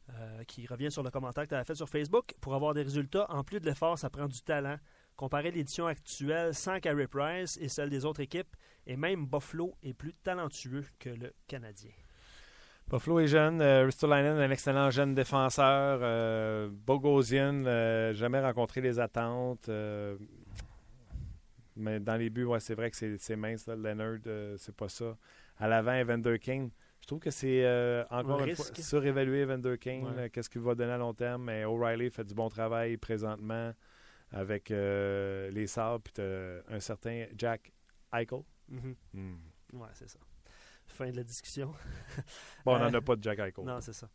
[0.09, 2.35] euh, qui revient sur le commentaire que tu as fait sur Facebook.
[2.41, 4.77] Pour avoir des résultats, en plus de l'effort, ça prend du talent.
[5.17, 9.93] Comparer l'édition actuelle sans Carey Price et celle des autres équipes, et même Buffalo est
[9.93, 11.91] plus talentueux que le Canadien.
[12.91, 13.61] Buffalo est jeune.
[13.61, 16.01] Euh, Ristolainen, un excellent jeune défenseur.
[16.03, 19.69] Euh, Bogosian, euh, jamais rencontré les attentes.
[19.69, 20.17] Euh,
[21.77, 23.69] mais dans les buts, c'est vrai que c'est mince.
[23.69, 23.77] Là.
[23.77, 24.19] Leonard,
[24.59, 25.17] c'est pas ça.
[25.57, 26.71] À l'avant, Evander King.
[27.11, 30.05] Trouve que c'est euh, encore Un une fois surévalué, Evander King.
[30.05, 30.15] Ouais.
[30.15, 31.43] là, Qu'est-ce qu'il va donner à long terme?
[31.43, 33.73] Mais O'Reilly fait du bon travail présentement
[34.31, 36.05] avec euh, les Sabres.
[36.05, 37.73] Puis un certain Jack
[38.13, 38.43] Eichel.
[38.69, 38.95] Mhm.
[39.13, 39.35] Hmm.
[39.73, 40.21] Ouais, c'est ça.
[40.87, 41.75] Fin de la discussion.
[42.65, 43.65] Bon, on n'en Euh, a pas de Jack Eichel.
[43.65, 44.09] Non, c'est ça.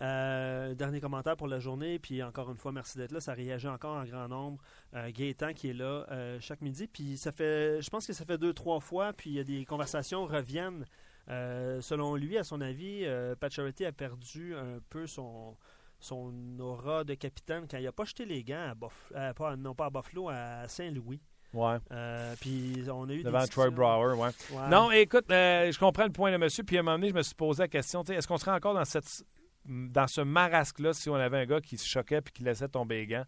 [0.00, 3.20] Euh, dernier commentaire pour la journée, puis encore une fois, merci d'être là.
[3.20, 4.62] Ça réagit encore en grand nombre.
[4.92, 8.26] Euh, Gaétan qui est là euh, chaque midi, puis ça fait, je pense que ça
[8.26, 10.84] fait deux, trois fois, puis il y a des conversations reviennent.
[11.28, 15.56] Euh, selon lui, à son avis, euh, Pacioretty a perdu un peu son,
[16.00, 19.56] son aura de capitaine quand il n'a pas jeté les gants à Buff- euh, pas,
[19.56, 21.20] non pas à Buffalo, à Saint-Louis.
[21.54, 21.76] Ouais.
[21.92, 23.70] Euh, puis on a eu Devant des Troy.
[23.70, 24.30] Brower, ouais.
[24.52, 24.68] Ouais.
[24.70, 26.64] Non, écoute, euh, je comprends le point de monsieur.
[26.64, 28.74] Puis à un moment donné, je me suis posé la question, est-ce qu'on serait encore
[28.74, 29.24] dans cette
[29.64, 32.96] dans ce marasque-là si on avait un gars qui se choquait puis qui laissait tomber
[33.02, 33.24] les gants?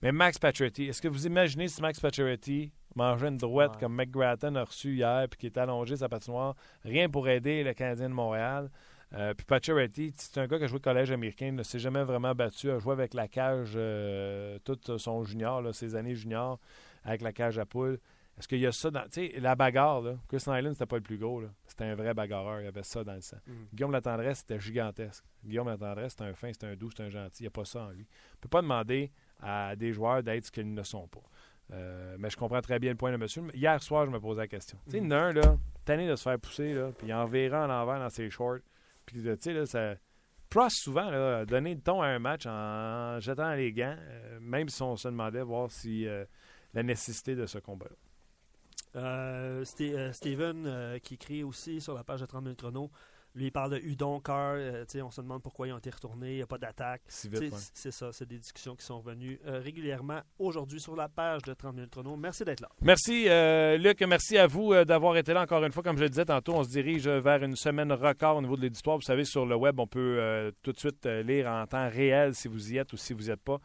[0.00, 3.80] Mais Max Pacioretty, est-ce que vous imaginez si Max Pacioretty mangeait une droite Ouais.
[3.80, 7.72] comme McGrattan a reçu hier puis qui est allongé sa patinoire, rien pour aider le
[7.72, 8.70] Canadien de Montréal?
[9.14, 12.02] Euh, puis Pacioretty, c'est un gars qui a joué au collège américain, ne s'est jamais
[12.04, 16.58] vraiment battu, a joué avec la cage euh, tout son junior, là, ses années juniors,
[17.04, 17.98] avec la cage à poule.
[18.38, 19.02] Est-ce qu'il y a ça dans.
[19.08, 20.14] Tu sais, la bagarre, là.
[20.28, 21.42] Chris Nyland, c'était pas le plus gros.
[21.66, 22.60] C'était un vrai bagarreur.
[22.60, 23.38] Il y avait ça dans le sang.
[23.46, 23.52] Mm.
[23.74, 25.24] Guillaume Latendresse, c'était gigantesque.
[25.44, 27.42] Guillaume Latendresse, c'était un fin, c'était un doux, c'était un gentil.
[27.42, 28.06] Il n'y a pas ça en lui.
[28.06, 31.22] On ne peut pas demander à des joueurs d'être ce qu'ils ne sont pas.
[31.72, 33.42] Euh, mais je comprends très bien le point de monsieur.
[33.54, 34.78] Hier soir, je me posais la question.
[34.86, 37.08] Tu sais, il y en a un, là, tanné de se faire pousser, là, puis
[37.08, 38.58] il enverra en envers dans ses shorts.
[39.04, 39.94] Puis, tu sais, là, ça.
[40.48, 44.70] Prost, souvent, là, donner le ton à un match en jetant les gants, euh, même
[44.70, 46.24] si on se demandait voir si euh,
[46.72, 47.96] la nécessité de ce combat-là.
[48.96, 52.90] Euh, Ste- Steven euh, qui écrit aussi sur la page de 30 minutes chrono,
[53.38, 56.32] lui il parle de Udon, Carr, euh, on se demande pourquoi ils ont été retournés,
[56.32, 57.02] il n'y a pas d'attaque.
[57.08, 57.50] Si ouais.
[57.72, 61.54] C'est ça, c'est des discussions qui sont revenues euh, régulièrement aujourd'hui sur la page de
[61.54, 62.16] 30 minutes chrono.
[62.16, 62.68] Merci d'être là.
[62.82, 64.02] Merci, euh, Luc.
[64.02, 65.82] Merci à vous euh, d'avoir été là encore une fois.
[65.82, 68.62] Comme je le disais tantôt, on se dirige vers une semaine record au niveau de
[68.62, 68.96] l'éditoire.
[68.96, 72.48] Vous savez, sur le web, on peut tout de suite lire en temps réel si
[72.48, 73.58] vous y êtes ou si vous n'y êtes pas.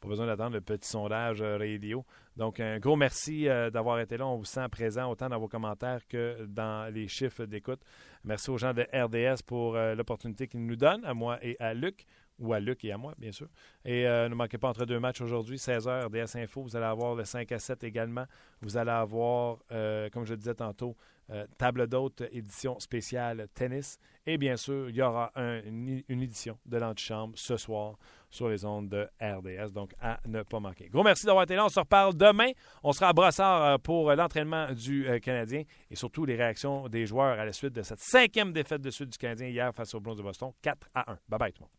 [0.00, 2.04] Pas besoin d'attendre le petit sondage euh, radio.
[2.36, 4.26] Donc, un gros merci euh, d'avoir été là.
[4.26, 7.80] On vous sent présent autant dans vos commentaires que dans les chiffres d'écoute.
[8.22, 11.74] Merci aux gens de RDS pour euh, l'opportunité qu'ils nous donnent, à moi et à
[11.74, 12.06] Luc.
[12.38, 13.48] Ou à Luc et à moi, bien sûr.
[13.84, 17.14] Et euh, ne manquez pas entre deux matchs aujourd'hui, 16h, DS Info, vous allez avoir
[17.14, 18.24] le 5 à 7 également.
[18.62, 20.96] Vous allez avoir, euh, comme je le disais tantôt,
[21.30, 23.98] euh, table d'hôte édition spéciale tennis.
[24.24, 27.96] Et bien sûr, il y aura un- une, édition de l'antichambre ce soir
[28.30, 29.72] sur les ondes de RDS.
[29.72, 30.88] Donc, à ne pas manquer.
[30.88, 31.66] Gros merci d'avoir été là.
[31.66, 32.50] On se reparle demain.
[32.82, 37.38] On sera à Brossard euh, pour l'entraînement du Canadien et surtout les réactions des joueurs
[37.38, 40.16] à la suite de cette cinquième défaite de suite du Canadien hier face aux Blues
[40.16, 40.52] de Boston.
[40.62, 41.18] 4 à 1.
[41.28, 41.77] Bye bye tout le monde.